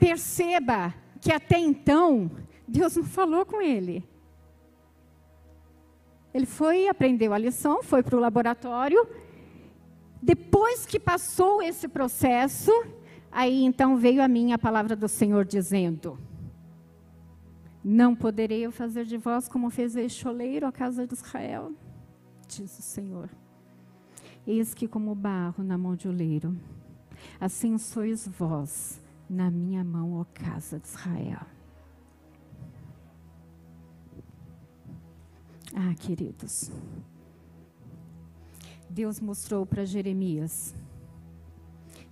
Perceba 0.00 1.01
que 1.22 1.30
até 1.30 1.56
então 1.56 2.28
Deus 2.66 2.96
não 2.96 3.04
falou 3.04 3.46
com 3.46 3.62
ele. 3.62 4.04
Ele 6.34 6.46
foi, 6.46 6.88
aprendeu 6.88 7.32
a 7.32 7.38
lição, 7.38 7.80
foi 7.80 8.02
para 8.02 8.16
o 8.16 8.20
laboratório. 8.20 9.06
Depois 10.20 10.84
que 10.84 10.98
passou 10.98 11.62
esse 11.62 11.86
processo, 11.86 12.72
aí 13.30 13.62
então 13.62 13.96
veio 13.96 14.20
a 14.20 14.26
mim 14.26 14.52
a 14.52 14.58
palavra 14.58 14.96
do 14.96 15.06
Senhor 15.06 15.44
dizendo: 15.44 16.18
Não 17.84 18.16
poderei 18.16 18.66
eu 18.66 18.72
fazer 18.72 19.04
de 19.04 19.16
vós 19.16 19.46
como 19.46 19.70
fez 19.70 19.94
este 19.94 20.26
oleiro 20.26 20.66
a 20.66 20.72
casa 20.72 21.06
de 21.06 21.14
Israel, 21.14 21.72
diz 22.48 22.76
o 22.78 22.82
Senhor. 22.82 23.30
Eis 24.44 24.74
que 24.74 24.88
como 24.88 25.14
barro 25.14 25.62
na 25.62 25.78
mão 25.78 25.94
de 25.94 26.08
oleiro, 26.08 26.56
assim 27.40 27.78
sois 27.78 28.26
vós 28.26 29.01
na 29.32 29.50
minha 29.50 29.82
mão, 29.82 30.20
ó 30.20 30.24
casa 30.24 30.78
de 30.78 30.86
Israel. 30.86 31.40
Ah, 35.74 35.94
queridos, 35.94 36.70
Deus 38.90 39.18
mostrou 39.20 39.64
para 39.64 39.86
Jeremias 39.86 40.74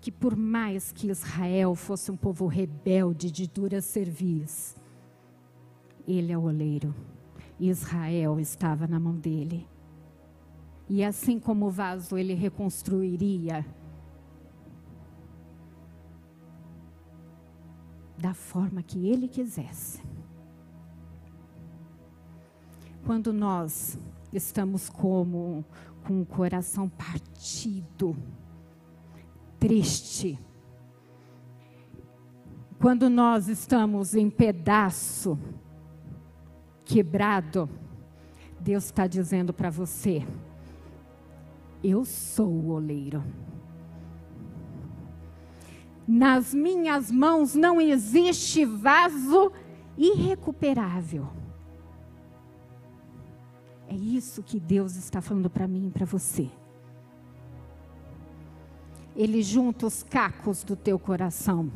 que 0.00 0.10
por 0.10 0.34
mais 0.34 0.90
que 0.92 1.10
Israel 1.10 1.74
fosse 1.74 2.10
um 2.10 2.16
povo 2.16 2.46
rebelde 2.46 3.30
de 3.30 3.46
dura 3.46 3.82
cerviz, 3.82 4.74
ele 6.08 6.32
é 6.32 6.38
o 6.38 6.44
oleiro. 6.44 6.94
Israel 7.58 8.40
estava 8.40 8.86
na 8.86 8.98
mão 8.98 9.14
dele. 9.14 9.68
E 10.88 11.04
assim 11.04 11.38
como 11.38 11.66
o 11.66 11.70
vaso 11.70 12.16
ele 12.16 12.32
reconstruiria 12.32 13.62
da 18.20 18.34
forma 18.34 18.82
que 18.82 19.08
Ele 19.08 19.26
quisesse. 19.26 20.02
Quando 23.04 23.32
nós 23.32 23.98
estamos 24.32 24.88
como 24.88 25.64
com 26.04 26.20
o 26.20 26.26
coração 26.26 26.88
partido, 26.88 28.14
triste, 29.58 30.38
quando 32.78 33.10
nós 33.10 33.48
estamos 33.48 34.14
em 34.14 34.30
pedaço, 34.30 35.38
quebrado, 36.84 37.68
Deus 38.60 38.84
está 38.84 39.06
dizendo 39.06 39.52
para 39.52 39.70
você: 39.70 40.26
Eu 41.82 42.04
sou 42.04 42.48
o 42.48 42.68
oleiro. 42.70 43.22
Nas 46.12 46.52
minhas 46.52 47.08
mãos 47.08 47.54
não 47.54 47.80
existe 47.80 48.64
vaso 48.64 49.52
irrecuperável. 49.96 51.28
É 53.86 53.94
isso 53.94 54.42
que 54.42 54.58
Deus 54.58 54.96
está 54.96 55.20
falando 55.20 55.48
para 55.48 55.68
mim 55.68 55.86
e 55.86 55.90
para 55.92 56.04
você. 56.04 56.50
Ele 59.14 59.40
junta 59.40 59.86
os 59.86 60.02
cacos 60.02 60.64
do 60.64 60.74
teu 60.74 60.98
coração. 60.98 61.70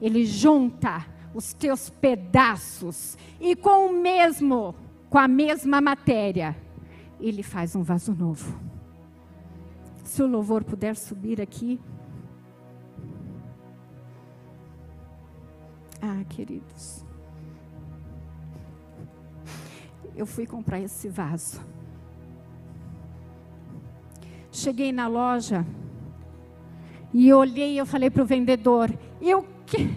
Ele 0.00 0.24
junta 0.24 1.06
os 1.34 1.52
teus 1.52 1.90
pedaços 1.90 3.18
e 3.38 3.54
com 3.54 3.88
o 3.88 3.92
mesmo, 3.92 4.74
com 5.10 5.18
a 5.18 5.28
mesma 5.28 5.82
matéria, 5.82 6.56
ele 7.20 7.42
faz 7.42 7.76
um 7.76 7.82
vaso 7.82 8.14
novo. 8.14 8.69
Se 10.10 10.24
o 10.24 10.26
louvor 10.26 10.64
puder 10.64 10.96
subir 10.96 11.40
aqui. 11.40 11.80
Ah, 16.02 16.24
queridos. 16.28 17.04
Eu 20.16 20.26
fui 20.26 20.48
comprar 20.48 20.80
esse 20.80 21.08
vaso. 21.08 21.60
Cheguei 24.50 24.90
na 24.90 25.06
loja 25.06 25.64
e 27.14 27.32
olhei 27.32 27.74
e 27.74 27.78
eu 27.78 27.86
falei 27.86 28.10
para 28.10 28.24
o 28.24 28.26
vendedor: 28.26 28.90
eu, 29.20 29.46
que... 29.64 29.96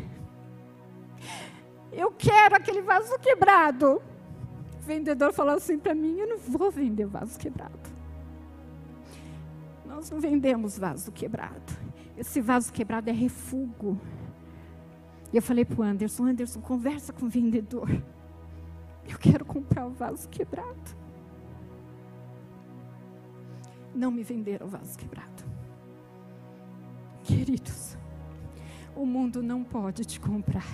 eu 1.91 2.11
quero 2.11 2.55
aquele 2.55 2.83
vaso 2.83 3.17
quebrado. 3.17 3.99
O 4.77 4.81
vendedor 4.85 5.33
falou 5.33 5.55
assim 5.55 5.79
para 5.79 5.95
mim: 5.95 6.19
eu 6.19 6.27
não 6.27 6.37
vou 6.37 6.69
vender 6.69 7.07
vaso 7.07 7.39
quebrado. 7.39 7.92
Nós 9.93 10.09
não 10.09 10.19
vendemos 10.19 10.77
vaso 10.77 11.11
quebrado. 11.11 11.73
Esse 12.17 12.41
vaso 12.41 12.71
quebrado 12.71 13.09
é 13.09 13.13
refúgio. 13.13 13.99
E 15.31 15.37
eu 15.37 15.41
falei 15.41 15.65
para 15.65 15.79
o 15.79 15.83
Anderson: 15.83 16.25
Anderson, 16.25 16.61
conversa 16.61 17.13
com 17.13 17.25
o 17.25 17.29
vendedor. 17.29 17.89
Eu 19.07 19.17
quero 19.17 19.43
comprar 19.43 19.85
o 19.85 19.91
vaso 19.91 20.29
quebrado 20.29 21.03
não 23.93 24.11
me 24.11 24.23
venderam 24.23 24.67
vaso 24.67 24.97
quebrado. 24.97 25.43
Queridos, 27.23 27.97
o 28.95 29.05
mundo 29.05 29.41
não 29.41 29.63
pode 29.63 30.03
te 30.03 30.19
comprar. 30.19 30.67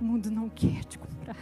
O 0.00 0.04
mundo 0.04 0.30
não 0.30 0.48
quer 0.48 0.84
te 0.84 0.98
comprar. 0.98 1.36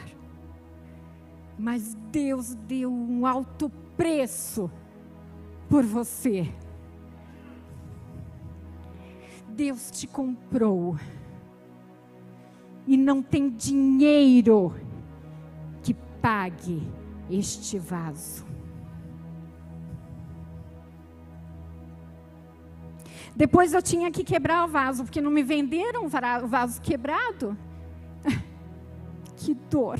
Mas 1.58 1.94
Deus 2.10 2.54
deu 2.54 2.92
um 2.92 3.26
alto 3.26 3.70
preço 3.96 4.70
por 5.68 5.84
você. 5.84 6.52
Deus 9.58 9.90
te 9.90 10.06
comprou. 10.06 10.96
E 12.86 12.96
não 12.96 13.20
tem 13.20 13.50
dinheiro 13.50 14.72
que 15.82 15.92
pague 16.22 16.80
este 17.28 17.76
vaso. 17.76 18.46
Depois 23.34 23.74
eu 23.74 23.82
tinha 23.82 24.12
que 24.12 24.22
quebrar 24.22 24.64
o 24.64 24.68
vaso, 24.68 25.02
porque 25.02 25.20
não 25.20 25.30
me 25.32 25.42
venderam 25.42 26.04
o 26.04 26.08
vaso 26.46 26.80
quebrado. 26.80 27.58
que 29.36 29.54
dor. 29.54 29.98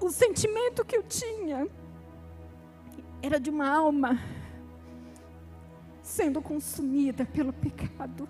O 0.00 0.10
sentimento 0.10 0.84
que 0.84 0.96
eu 0.96 1.04
tinha 1.04 1.68
era 3.22 3.38
de 3.38 3.50
uma 3.50 3.68
alma 3.68 4.20
sendo 6.02 6.40
consumida 6.40 7.24
pelo 7.24 7.52
pecado. 7.52 8.28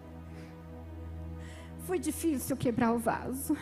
Foi 1.80 1.98
difícil 1.98 2.56
quebrar 2.56 2.92
o 2.92 2.98
vaso. 2.98 3.56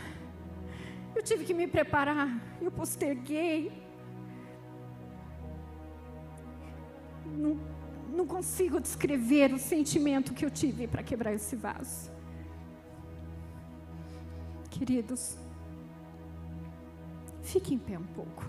Eu 1.15 1.23
tive 1.23 1.45
que 1.45 1.55
me 1.55 1.67
preparar, 1.67 2.29
eu 2.61 2.71
posterguei. 2.71 3.87
não, 7.37 7.59
não 8.15 8.27
consigo 8.27 8.81
descrever 8.81 9.53
o 9.53 9.59
sentimento 9.59 10.33
que 10.33 10.45
eu 10.45 10.51
tive 10.51 10.87
para 10.87 11.03
quebrar 11.03 11.33
esse 11.33 11.57
vaso. 11.57 12.11
Queridos, 14.71 15.37
fique 17.43 17.75
em 17.75 17.79
pé 17.79 17.99
um 17.99 18.05
pouco. 18.05 18.47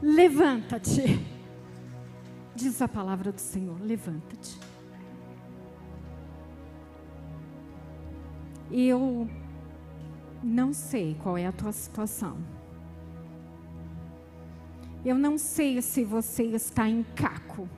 Levanta-te. 0.00 1.39
Diz 2.54 2.82
a 2.82 2.88
palavra 2.88 3.32
do 3.32 3.40
Senhor: 3.40 3.80
levanta-te. 3.80 4.58
Eu 8.70 9.28
não 10.42 10.72
sei 10.72 11.16
qual 11.22 11.36
é 11.36 11.46
a 11.46 11.52
tua 11.52 11.72
situação. 11.72 12.36
Eu 15.04 15.16
não 15.16 15.38
sei 15.38 15.80
se 15.80 16.04
você 16.04 16.44
está 16.44 16.88
em 16.88 17.02
caco, 17.02 17.68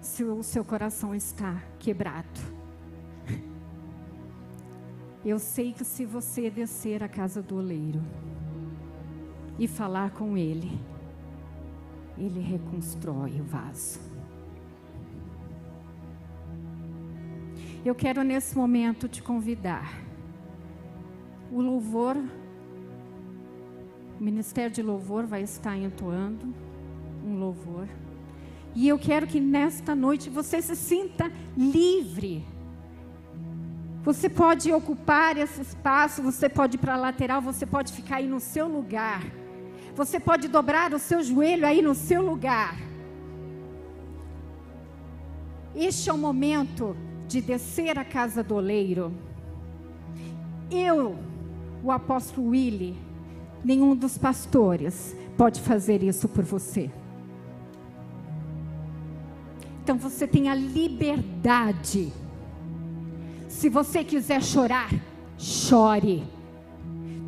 se 0.00 0.24
o 0.24 0.42
seu 0.42 0.64
coração 0.64 1.14
está 1.14 1.60
quebrado. 1.78 2.40
Eu 5.24 5.38
sei 5.38 5.72
que 5.72 5.84
se 5.84 6.06
você 6.06 6.48
descer 6.48 7.02
à 7.02 7.08
casa 7.08 7.42
do 7.42 7.56
oleiro 7.56 8.00
e 9.58 9.68
falar 9.68 10.12
com 10.12 10.36
ele, 10.36 10.80
ele 12.20 12.40
reconstrói 12.40 13.40
o 13.40 13.44
vaso. 13.44 13.98
Eu 17.84 17.94
quero 17.94 18.22
nesse 18.22 18.56
momento 18.56 19.08
te 19.08 19.22
convidar. 19.22 19.90
O 21.50 21.60
louvor 21.60 22.16
o 24.20 24.22
Ministério 24.22 24.70
de 24.70 24.82
Louvor 24.82 25.24
vai 25.24 25.40
estar 25.40 25.74
entoando 25.78 26.54
um 27.24 27.38
louvor. 27.38 27.88
E 28.74 28.86
eu 28.86 28.98
quero 28.98 29.26
que 29.26 29.40
nesta 29.40 29.94
noite 29.94 30.28
você 30.28 30.60
se 30.60 30.76
sinta 30.76 31.32
livre. 31.56 32.44
Você 34.04 34.28
pode 34.28 34.70
ocupar 34.70 35.38
esse 35.38 35.62
espaço, 35.62 36.22
você 36.22 36.50
pode 36.50 36.76
ir 36.76 36.78
para 36.78 36.94
a 36.94 36.98
lateral, 36.98 37.40
você 37.40 37.64
pode 37.64 37.94
ficar 37.94 38.16
aí 38.16 38.28
no 38.28 38.40
seu 38.40 38.68
lugar. 38.68 39.22
Você 39.94 40.18
pode 40.18 40.48
dobrar 40.48 40.92
o 40.94 40.98
seu 40.98 41.22
joelho 41.22 41.66
aí 41.66 41.82
no 41.82 41.94
seu 41.94 42.22
lugar. 42.22 42.76
Este 45.74 46.10
é 46.10 46.12
o 46.12 46.18
momento 46.18 46.96
de 47.28 47.40
descer 47.40 47.98
à 47.98 48.04
casa 48.04 48.42
do 48.42 48.54
oleiro. 48.54 49.12
Eu, 50.70 51.16
o 51.82 51.90
apóstolo 51.90 52.48
Willie, 52.48 52.96
Nenhum 53.62 53.94
dos 53.94 54.16
pastores 54.16 55.14
pode 55.36 55.60
fazer 55.60 56.02
isso 56.02 56.28
por 56.28 56.44
você. 56.44 56.90
Então 59.82 59.98
você 59.98 60.26
tem 60.26 60.48
a 60.48 60.54
liberdade. 60.54 62.12
Se 63.48 63.68
você 63.68 64.02
quiser 64.02 64.42
chorar, 64.42 64.90
chore. 65.36 66.22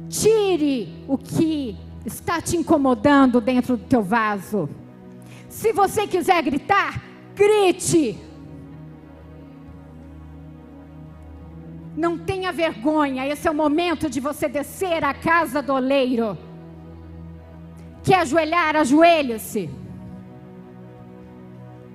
Tire 0.09 1.05
o 1.09 1.19
que 1.19 1.77
está 2.05 2.41
te 2.41 2.57
incomodando 2.57 3.41
dentro 3.41 3.77
do 3.77 3.85
teu 3.85 4.03
vaso. 4.03 4.69
Se 5.49 5.73
você 5.73 6.07
quiser 6.07 6.43
gritar, 6.43 7.03
grite. 7.35 8.19
Não 11.97 12.19
tenha 12.19 12.51
vergonha, 12.53 13.27
esse 13.27 13.47
é 13.47 13.51
o 13.51 13.55
momento 13.55 14.09
de 14.09 14.19
você 14.19 14.49
descer 14.49 15.05
à 15.05 15.13
casa 15.13 15.61
do 15.61 15.75
oleiro. 15.75 16.39
Quer 18.03 18.21
ajoelhar, 18.21 18.77
ajoelhe-se. 18.77 19.71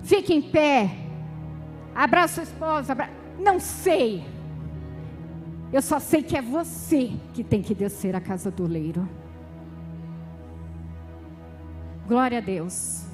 Fique 0.03 0.33
em 0.33 0.41
pé. 0.41 0.89
Abraça 1.93 2.35
sua 2.35 2.43
esposa. 2.43 2.91
Abra... 2.93 3.09
Não 3.39 3.59
sei. 3.59 4.23
Eu 5.73 5.81
só 5.81 5.99
sei 5.99 6.23
que 6.23 6.37
é 6.37 6.41
você 6.41 7.11
que 7.33 7.43
tem 7.43 7.61
que 7.61 7.75
descer 7.75 8.15
à 8.15 8.21
casa 8.21 8.49
do 8.49 8.63
oleiro. 8.63 9.07
Glória 12.07 12.37
a 12.37 12.41
Deus. 12.41 13.06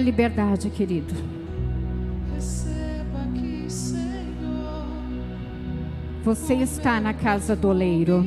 Liberdade, 0.00 0.70
querido. 0.70 1.14
Você 6.24 6.54
está 6.54 7.00
na 7.00 7.14
casa 7.14 7.56
do 7.56 7.68
oleiro. 7.68 8.24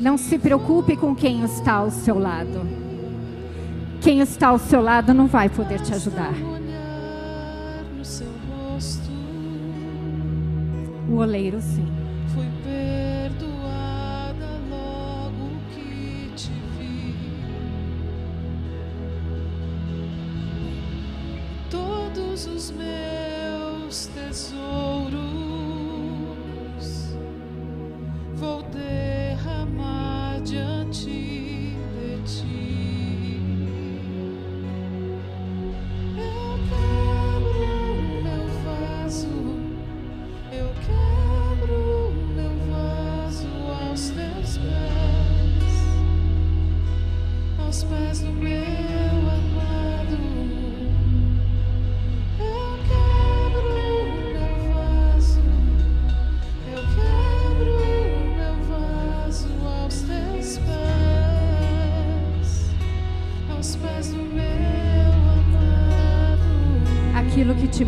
Não 0.00 0.16
se 0.16 0.38
preocupe 0.38 0.96
com 0.96 1.14
quem 1.14 1.44
está 1.44 1.74
ao 1.74 1.90
seu 1.90 2.18
lado. 2.18 2.66
Quem 4.00 4.20
está 4.20 4.48
ao 4.48 4.58
seu 4.58 4.80
lado 4.80 5.12
não 5.12 5.26
vai 5.26 5.48
poder 5.48 5.80
te 5.80 5.92
ajudar. 5.92 6.32
O 11.08 11.16
oleiro, 11.16 11.60
sim. 11.60 11.99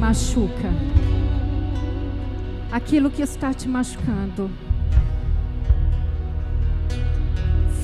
Machuca, 0.03 0.69
aquilo 2.73 3.09
que 3.09 3.23
está 3.23 3.55
te 3.55 3.69
machucando. 3.69 4.51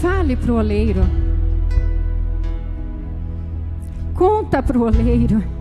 Fale 0.01 0.37
para 0.37 0.53
o 0.53 0.57
oleiro. 0.57 1.03
Conta 4.15 4.61
para 4.61 4.77
o 4.77 4.83
oleiro. 4.83 5.58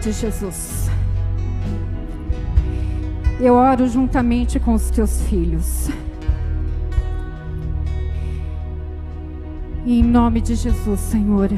De 0.00 0.12
Jesus. 0.12 0.88
Eu 3.38 3.54
oro 3.54 3.88
juntamente 3.88 4.58
com 4.58 4.74
os 4.74 4.90
teus 4.90 5.22
filhos. 5.22 5.88
E 9.84 10.00
em 10.00 10.02
nome 10.02 10.40
de 10.40 10.54
Jesus, 10.54 11.00
Senhor, 11.00 11.50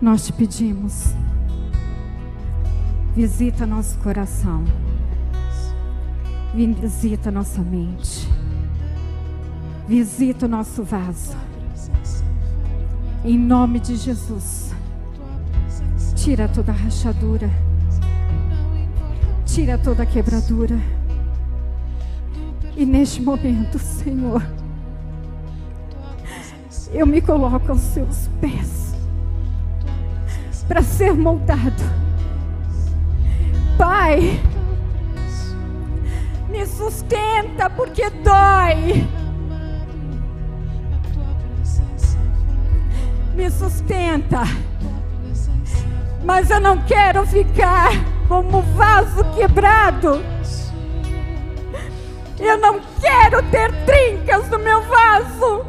nós 0.00 0.26
te 0.26 0.32
pedimos. 0.32 1.14
Visita 3.14 3.66
nosso 3.66 3.98
coração. 3.98 4.64
Visita 6.54 7.30
nossa 7.30 7.62
mente. 7.62 8.28
Visita 9.86 10.46
o 10.46 10.48
nosso 10.48 10.82
vaso. 10.82 11.36
Em 13.24 13.38
nome 13.38 13.78
de 13.78 13.96
Jesus. 13.96 14.72
Tira 16.22 16.46
toda 16.46 16.70
rachadura. 16.70 17.50
Tira 19.44 19.76
toda 19.76 20.06
quebradura. 20.06 20.78
E 22.76 22.86
neste 22.86 23.20
momento, 23.20 23.76
Senhor, 23.76 24.40
eu 26.92 27.04
me 27.08 27.20
coloco 27.20 27.72
aos 27.72 27.80
seus 27.80 28.28
pés 28.40 28.94
para 30.68 30.80
ser 30.80 31.12
moldado. 31.12 31.82
Pai, 33.76 34.40
me 36.48 36.64
sustenta 36.66 37.68
porque 37.68 38.08
dói. 38.10 39.08
Me 43.34 43.50
sustenta 43.50 44.44
mas 46.24 46.50
eu 46.50 46.60
não 46.60 46.80
quero 46.82 47.26
ficar 47.26 47.90
como 48.28 48.62
vaso 48.62 49.24
quebrado. 49.34 50.22
Eu 52.38 52.58
não 52.58 52.80
quero 53.00 53.42
ter 53.50 53.72
trincas 53.84 54.48
no 54.48 54.58
meu 54.58 54.82
vaso. 54.82 55.64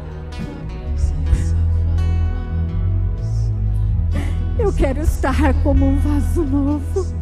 Eu 4.58 4.72
quero 4.72 5.00
estar 5.00 5.52
como 5.62 5.86
um 5.86 5.98
vaso 5.98 6.42
novo. 6.42 7.14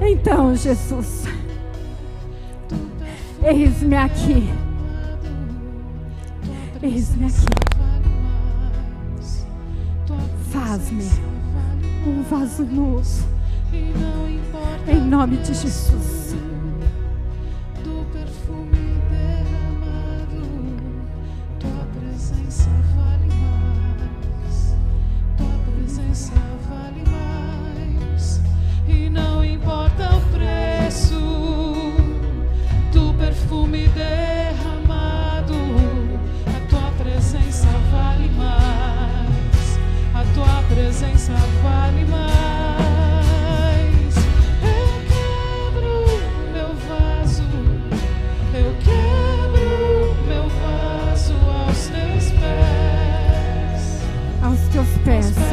Então, 0.00 0.54
Jesus, 0.54 1.24
eis-me 3.42 3.96
aqui. 3.96 4.48
Eis-me 6.80 7.26
aqui. 7.26 7.46
Faz-me 10.50 11.37
um 12.08 12.22
vaso 12.22 12.64
novo. 12.64 13.28
Em 14.86 15.00
nome 15.00 15.36
de 15.38 15.54
Jesus. 15.54 16.17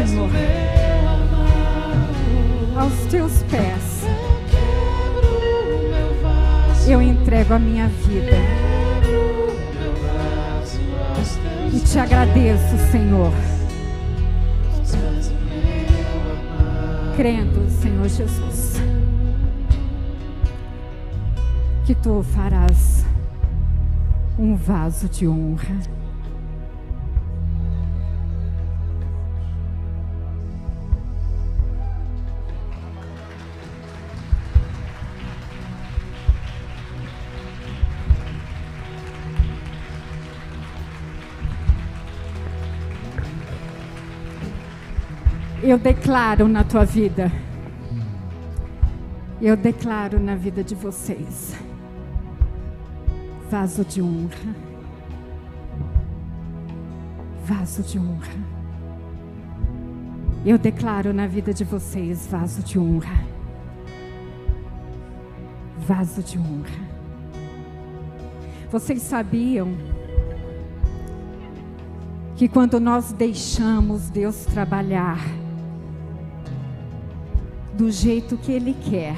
Senhor, 0.08 0.30
aos 2.78 2.94
teus 3.10 3.44
pés, 3.44 4.06
eu 6.88 7.02
entrego 7.02 7.56
a 7.56 7.60
minha 7.60 7.88
vida. 7.88 8.38
E 11.74 11.80
te 11.80 11.98
agradeço, 11.98 12.78
Senhor. 12.92 13.34
Crendo, 17.16 17.68
Senhor 17.82 18.08
Jesus, 18.08 18.76
que 21.86 21.96
tu 21.96 22.22
farás 22.22 23.06
um 24.38 24.56
vaso 24.56 25.10
de 25.10 25.28
honra. 25.28 26.05
Eu 45.68 45.80
declaro 45.80 46.48
na 46.48 46.64
tua 46.64 46.86
vida. 46.86 47.32
Eu 49.42 49.58
declaro 49.58 50.20
na 50.20 50.36
vida 50.36 50.64
de 50.64 50.76
vocês. 50.76 51.56
Vaso 53.50 53.84
de 53.84 54.00
honra. 54.00 54.56
Vaso 57.46 57.82
de 57.82 57.98
honra. 57.98 58.32
Eu 60.46 60.60
declaro 60.60 61.12
na 61.12 61.26
vida 61.26 61.52
de 61.52 61.64
vocês 61.64 62.28
vaso 62.28 62.62
de 62.62 62.78
honra. 62.78 63.26
Vaso 65.80 66.22
de 66.22 66.38
honra. 66.38 66.86
Vocês 68.70 69.02
sabiam 69.02 69.74
que 72.36 72.48
quando 72.48 72.80
nós 72.80 73.12
deixamos 73.12 74.12
Deus 74.12 74.46
trabalhar, 74.46 75.18
do 77.76 77.92
jeito 77.92 78.38
que 78.38 78.52
ele 78.52 78.74
quer. 78.90 79.18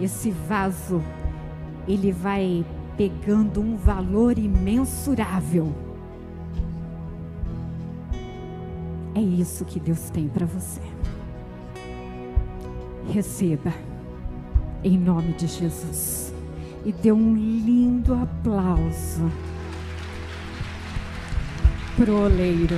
Esse 0.00 0.30
vaso, 0.30 1.02
ele 1.86 2.10
vai 2.10 2.64
pegando 2.96 3.60
um 3.60 3.76
valor 3.76 4.38
imensurável. 4.38 5.72
É 9.14 9.20
isso 9.20 9.64
que 9.64 9.78
Deus 9.78 10.08
tem 10.10 10.28
para 10.28 10.46
você. 10.46 10.80
Receba, 13.12 13.72
em 14.82 14.96
nome 14.96 15.32
de 15.34 15.46
Jesus. 15.46 16.32
E 16.84 16.92
dê 16.92 17.12
um 17.12 17.34
lindo 17.34 18.14
aplauso 18.14 19.30
pro 21.96 22.16
oleiro. 22.16 22.76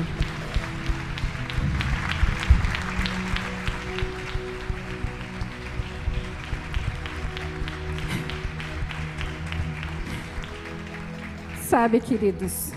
Sabe, 11.73 12.01
queridos, 12.01 12.71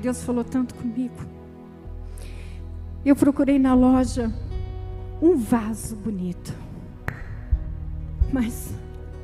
Deus 0.00 0.22
falou 0.22 0.44
tanto 0.44 0.72
comigo. 0.76 1.16
Eu 3.04 3.16
procurei 3.16 3.58
na 3.58 3.74
loja 3.74 4.32
um 5.20 5.36
vaso 5.36 5.96
bonito. 5.96 6.54
Mas 8.32 8.72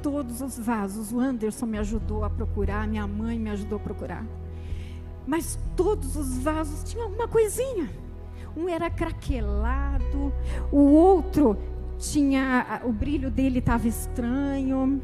todos 0.02 0.40
os 0.40 0.58
vasos, 0.58 1.12
o 1.12 1.20
Anderson 1.20 1.66
me 1.66 1.78
ajudou 1.78 2.24
a 2.24 2.30
procurar, 2.30 2.88
minha 2.88 3.06
mãe 3.06 3.38
me 3.38 3.50
ajudou 3.50 3.78
a 3.78 3.80
procurar. 3.80 4.26
Mas 5.24 5.56
todos 5.76 6.16
os 6.16 6.38
vasos 6.38 6.82
tinham 6.82 7.06
uma 7.06 7.28
coisinha. 7.28 7.88
Um 8.56 8.68
era 8.68 8.90
craquelado, 8.90 10.32
o 10.72 10.80
outro 10.80 11.56
tinha 11.96 12.82
o 12.84 12.92
brilho 12.92 13.30
dele 13.30 13.60
estava 13.60 13.86
estranho. 13.86 15.00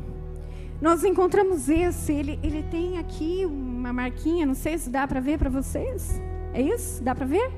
Nós 0.81 1.03
encontramos 1.03 1.69
esse, 1.69 2.13
ele, 2.13 2.39
ele 2.43 2.63
tem 2.63 2.99
aqui 2.99 3.45
uma 3.45 3.93
marquinha, 3.93 4.47
não 4.47 4.55
sei 4.55 4.79
se 4.79 4.89
dá 4.89 5.09
para 5.09 5.19
ver 5.19 5.39
para 5.39 5.51
vocês. 5.51 6.21
É 6.55 6.63
isso? 6.63 7.03
Dá 7.03 7.15
para 7.15 7.27
ver? 7.27 7.51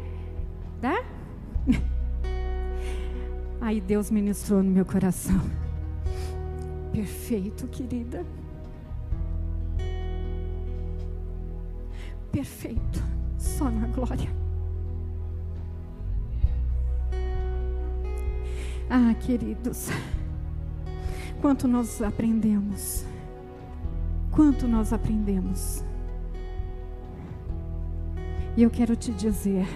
Dá? 0.80 1.04
Aí 3.60 3.80
Deus 3.80 4.10
ministrou 4.10 4.62
no 4.62 4.70
meu 4.70 4.86
coração. 4.86 5.38
Perfeito, 6.92 7.68
querida. 7.68 8.24
Perfeito. 12.32 13.02
Só 13.38 13.70
na 13.70 13.86
glória. 13.88 14.30
Ah, 18.88 19.14
queridos, 19.14 19.88
quanto 21.40 21.66
nós 21.66 22.00
aprendemos 22.02 23.04
Quanto 24.30 24.68
nós 24.68 24.92
aprendemos. 24.92 25.82
E 28.56 28.62
eu 28.62 28.70
quero 28.70 28.94
te 28.94 29.10
dizer: 29.12 29.66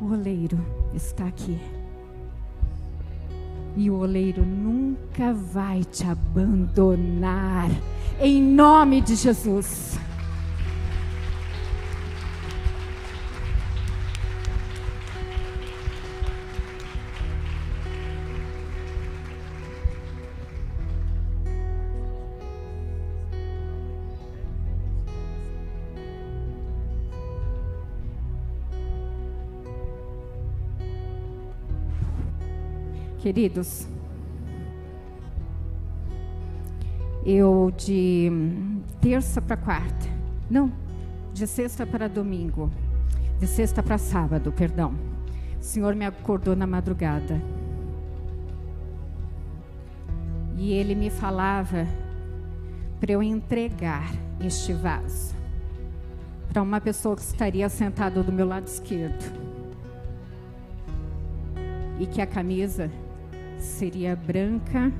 o 0.00 0.12
oleiro 0.12 0.58
está 0.94 1.26
aqui. 1.26 1.58
E 3.76 3.90
o 3.90 3.98
oleiro 3.98 4.44
nunca 4.44 5.32
vai 5.34 5.82
te 5.82 6.06
abandonar. 6.06 7.68
Em 8.20 8.40
nome 8.40 9.00
de 9.00 9.16
Jesus. 9.16 9.98
Queridos, 33.24 33.88
eu 37.24 37.72
de 37.74 38.30
terça 39.00 39.40
para 39.40 39.56
quarta, 39.56 40.06
não, 40.50 40.70
de 41.32 41.46
sexta 41.46 41.86
para 41.86 42.06
domingo, 42.06 42.70
de 43.40 43.46
sexta 43.46 43.82
para 43.82 43.96
sábado, 43.96 44.52
perdão. 44.52 44.92
O 45.58 45.62
Senhor 45.62 45.94
me 45.94 46.04
acordou 46.04 46.54
na 46.54 46.66
madrugada. 46.66 47.40
E 50.58 50.74
ele 50.74 50.94
me 50.94 51.08
falava 51.08 51.86
para 53.00 53.12
eu 53.12 53.22
entregar 53.22 54.12
este 54.38 54.74
vaso 54.74 55.34
para 56.52 56.60
uma 56.60 56.78
pessoa 56.78 57.16
que 57.16 57.22
estaria 57.22 57.70
sentada 57.70 58.22
do 58.22 58.30
meu 58.30 58.46
lado 58.46 58.66
esquerdo. 58.66 59.32
E 61.98 62.06
que 62.06 62.20
a 62.20 62.26
camisa 62.26 62.90
seria 63.64 64.14
branca 64.14 64.92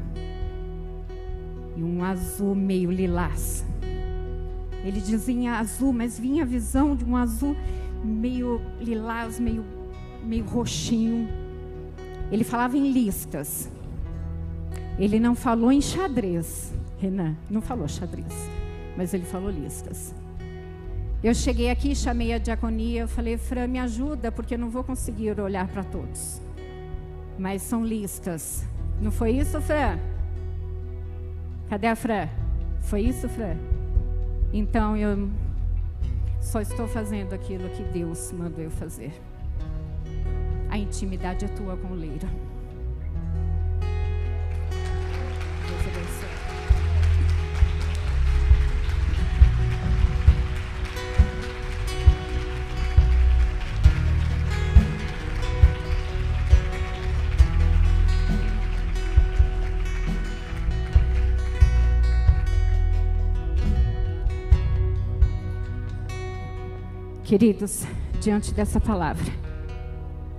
e 1.76 1.82
um 1.82 2.02
azul 2.02 2.54
meio 2.54 2.90
lilás. 2.90 3.64
Ele 4.84 5.00
dizia 5.00 5.58
azul, 5.58 5.92
mas 5.92 6.18
vinha 6.18 6.42
a 6.42 6.46
visão 6.46 6.96
de 6.96 7.04
um 7.04 7.16
azul 7.16 7.56
meio 8.02 8.60
lilás, 8.80 9.38
meio, 9.38 9.64
meio 10.22 10.44
roxinho. 10.44 11.28
Ele 12.30 12.44
falava 12.44 12.76
em 12.76 12.90
listas. 12.90 13.70
Ele 14.98 15.18
não 15.18 15.34
falou 15.34 15.72
em 15.72 15.80
xadrez, 15.80 16.72
Renan, 17.00 17.36
não 17.50 17.60
falou 17.60 17.88
xadrez, 17.88 18.32
mas 18.96 19.12
ele 19.12 19.24
falou 19.24 19.50
listas. 19.50 20.14
Eu 21.22 21.34
cheguei 21.34 21.70
aqui, 21.70 21.96
chamei 21.96 22.32
a 22.32 22.38
diaconia, 22.38 23.00
eu 23.00 23.08
falei, 23.08 23.36
Fran, 23.36 23.66
me 23.66 23.80
ajuda, 23.80 24.30
porque 24.30 24.54
eu 24.54 24.58
não 24.58 24.70
vou 24.70 24.84
conseguir 24.84 25.40
olhar 25.40 25.66
para 25.66 25.82
todos 25.82 26.40
mas 27.38 27.62
são 27.62 27.84
listas. 27.84 28.64
Não 29.00 29.10
foi 29.10 29.32
isso, 29.32 29.60
Fran? 29.60 29.98
Cadê 31.68 31.86
a 31.86 31.96
Fran? 31.96 32.28
Foi 32.80 33.00
isso, 33.00 33.28
Fran? 33.28 33.56
Então 34.52 34.96
eu 34.96 35.28
só 36.40 36.60
estou 36.60 36.86
fazendo 36.86 37.32
aquilo 37.32 37.68
que 37.70 37.82
Deus 37.84 38.30
mandou 38.32 38.62
eu 38.62 38.70
fazer. 38.70 39.12
A 40.70 40.78
intimidade 40.78 41.44
é 41.44 41.48
tua 41.48 41.76
com 41.76 41.88
o 41.88 41.94
leiro. 41.94 42.28
Queridos, 67.34 67.84
diante 68.20 68.54
dessa 68.54 68.78
palavra, 68.80 69.26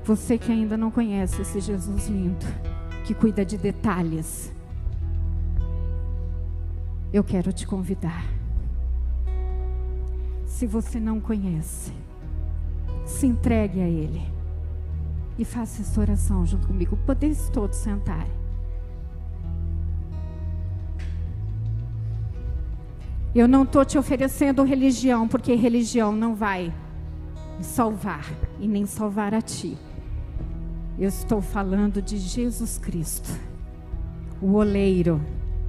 você 0.06 0.38
que 0.38 0.50
ainda 0.50 0.78
não 0.78 0.90
conhece 0.90 1.42
esse 1.42 1.60
Jesus 1.60 2.08
lindo, 2.08 2.46
que 3.04 3.14
cuida 3.14 3.44
de 3.44 3.58
detalhes, 3.58 4.50
eu 7.12 7.22
quero 7.22 7.52
te 7.52 7.68
convidar. 7.68 8.24
Se 10.46 10.66
você 10.66 10.98
não 10.98 11.20
conhece, 11.20 11.92
se 13.06 13.28
entregue 13.28 13.82
a 13.82 13.90
Ele 13.90 14.22
e 15.38 15.44
faça 15.44 15.82
essa 15.82 16.00
oração 16.00 16.46
junto 16.46 16.66
comigo. 16.66 16.98
Podeis 17.06 17.50
todos 17.50 17.76
sentar. 17.76 18.26
Eu 23.36 23.50
não 23.50 23.64
estou 23.64 23.84
te 23.84 23.98
oferecendo 23.98 24.64
religião, 24.64 25.28
porque 25.28 25.56
religião 25.56 26.14
não 26.14 26.34
vai 26.34 26.74
salvar 27.64 28.26
e 28.60 28.68
nem 28.68 28.86
salvar 28.86 29.34
a 29.34 29.42
ti. 29.42 29.78
Eu 30.98 31.10
estou 31.10 31.42
falando 31.42 32.02
de 32.02 32.18
Jesus 32.18 32.78
Cristo, 32.78 33.30
o 34.42 34.54
oleiro 34.54 35.22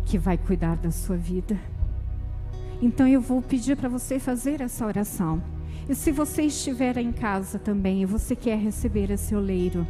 que 0.05 0.19
vai 0.19 0.39
cuidar 0.39 0.77
da 0.77 0.91
sua 0.91 1.17
vida. 1.17 1.59
Então 2.81 3.09
eu 3.09 3.21
vou 3.21 3.43
pedir 3.43 3.77
para 3.77 3.89
você 3.89 4.19
fazer 4.19 4.61
essa 4.61 4.87
oração. 4.87 5.43
E 5.89 5.95
se 5.95 6.13
você 6.13 6.43
estiver 6.43 6.97
em 6.99 7.13
casa 7.13 7.59
também 7.59 8.03
e 8.03 8.07
você 8.07 8.37
quer 8.37 8.59
receber 8.59 9.11
esse 9.11 9.35
oleiro, 9.35 9.87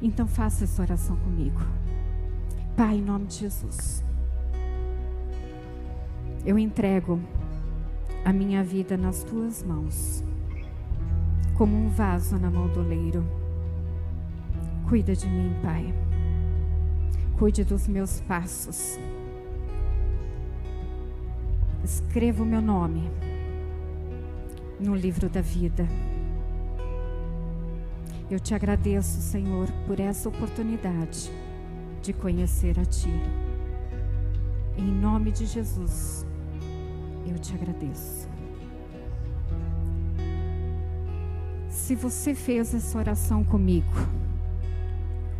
então 0.00 0.26
faça 0.26 0.64
essa 0.64 0.82
oração 0.82 1.16
comigo. 1.16 1.60
Pai, 2.76 2.96
em 2.96 3.02
nome 3.02 3.26
de 3.26 3.36
Jesus, 3.36 4.04
eu 6.44 6.58
entrego 6.58 7.20
a 8.24 8.32
minha 8.32 8.62
vida 8.62 8.96
nas 8.96 9.24
tuas 9.24 9.64
mãos, 9.64 10.22
como 11.56 11.76
um 11.76 11.88
vaso 11.88 12.38
na 12.38 12.50
mão 12.50 12.68
do 12.68 12.80
oleiro. 12.80 13.24
Cuida 14.88 15.14
de 15.14 15.26
mim, 15.26 15.52
Pai. 15.60 15.92
Cuide 17.36 17.64
dos 17.64 17.88
meus 17.88 18.20
passos. 18.20 18.98
Escreva 21.82 22.44
o 22.44 22.46
meu 22.46 22.62
nome 22.62 23.10
no 24.78 24.94
livro 24.94 25.28
da 25.28 25.40
vida. 25.40 25.88
Eu 28.30 28.38
te 28.38 28.54
agradeço, 28.54 29.20
Senhor, 29.20 29.68
por 29.86 29.98
essa 29.98 30.28
oportunidade 30.28 31.30
de 32.00 32.12
conhecer 32.12 32.78
a 32.78 32.84
Ti. 32.84 33.10
Em 34.76 34.90
nome 34.90 35.32
de 35.32 35.44
Jesus 35.44 36.24
eu 37.26 37.38
te 37.38 37.54
agradeço. 37.54 38.28
Se 41.68 41.94
você 41.94 42.34
fez 42.34 42.74
essa 42.74 42.98
oração 42.98 43.42
comigo, 43.44 43.92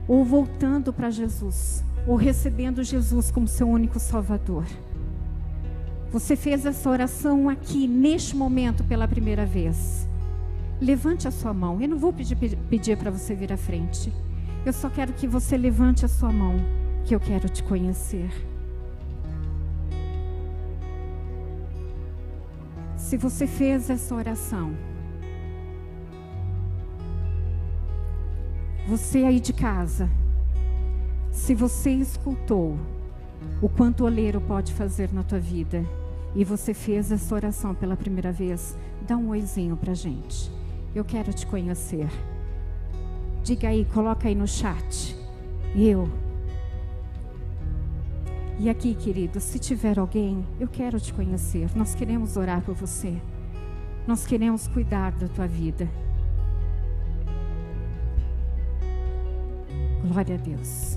ou 0.08 0.24
voltando 0.24 0.92
para 0.92 1.10
Jesus, 1.10 1.84
ou 2.06 2.16
recebendo 2.16 2.82
Jesus 2.82 3.30
como 3.30 3.46
seu 3.46 3.68
único 3.68 3.98
Salvador, 3.98 4.64
você 6.12 6.36
fez 6.36 6.66
essa 6.66 6.90
oração 6.90 7.48
aqui, 7.48 7.88
neste 7.88 8.36
momento, 8.36 8.84
pela 8.84 9.08
primeira 9.08 9.46
vez. 9.46 10.06
Levante 10.78 11.26
a 11.26 11.30
sua 11.30 11.54
mão. 11.54 11.80
Eu 11.80 11.88
não 11.88 11.98
vou 11.98 12.12
pedir, 12.12 12.36
pedir 12.68 12.98
para 12.98 13.10
você 13.10 13.34
vir 13.34 13.50
à 13.50 13.56
frente. 13.56 14.12
Eu 14.66 14.74
só 14.74 14.90
quero 14.90 15.14
que 15.14 15.26
você 15.26 15.56
levante 15.56 16.04
a 16.04 16.08
sua 16.08 16.30
mão, 16.30 16.56
que 17.06 17.14
eu 17.14 17.20
quero 17.20 17.48
te 17.48 17.62
conhecer. 17.62 18.28
Se 23.12 23.18
você 23.18 23.46
fez 23.46 23.90
essa 23.90 24.14
oração, 24.14 24.74
você 28.88 29.18
aí 29.18 29.38
de 29.38 29.52
casa, 29.52 30.08
se 31.30 31.54
você 31.54 31.90
escutou 31.90 32.78
o 33.60 33.68
quanto 33.68 34.00
o 34.00 34.06
oleiro 34.06 34.40
pode 34.40 34.72
fazer 34.72 35.12
na 35.12 35.22
tua 35.22 35.38
vida 35.38 35.84
e 36.34 36.42
você 36.42 36.72
fez 36.72 37.12
essa 37.12 37.34
oração 37.34 37.74
pela 37.74 37.98
primeira 37.98 38.32
vez, 38.32 38.78
dá 39.06 39.14
um 39.14 39.28
oizinho 39.28 39.76
pra 39.76 39.92
gente. 39.92 40.50
Eu 40.94 41.04
quero 41.04 41.34
te 41.34 41.46
conhecer. 41.46 42.08
Diga 43.42 43.68
aí, 43.68 43.84
coloca 43.92 44.26
aí 44.26 44.34
no 44.34 44.48
chat. 44.48 45.14
Eu 45.76 46.08
e 48.62 48.70
aqui, 48.70 48.94
querido, 48.94 49.40
se 49.40 49.58
tiver 49.58 49.98
alguém, 49.98 50.46
eu 50.60 50.68
quero 50.68 51.00
te 51.00 51.12
conhecer. 51.12 51.68
Nós 51.74 51.96
queremos 51.96 52.36
orar 52.36 52.62
por 52.62 52.76
você. 52.76 53.12
Nós 54.06 54.24
queremos 54.24 54.68
cuidar 54.68 55.10
da 55.10 55.26
tua 55.26 55.48
vida. 55.48 55.90
Glória 60.06 60.36
a 60.36 60.38
Deus. 60.38 60.96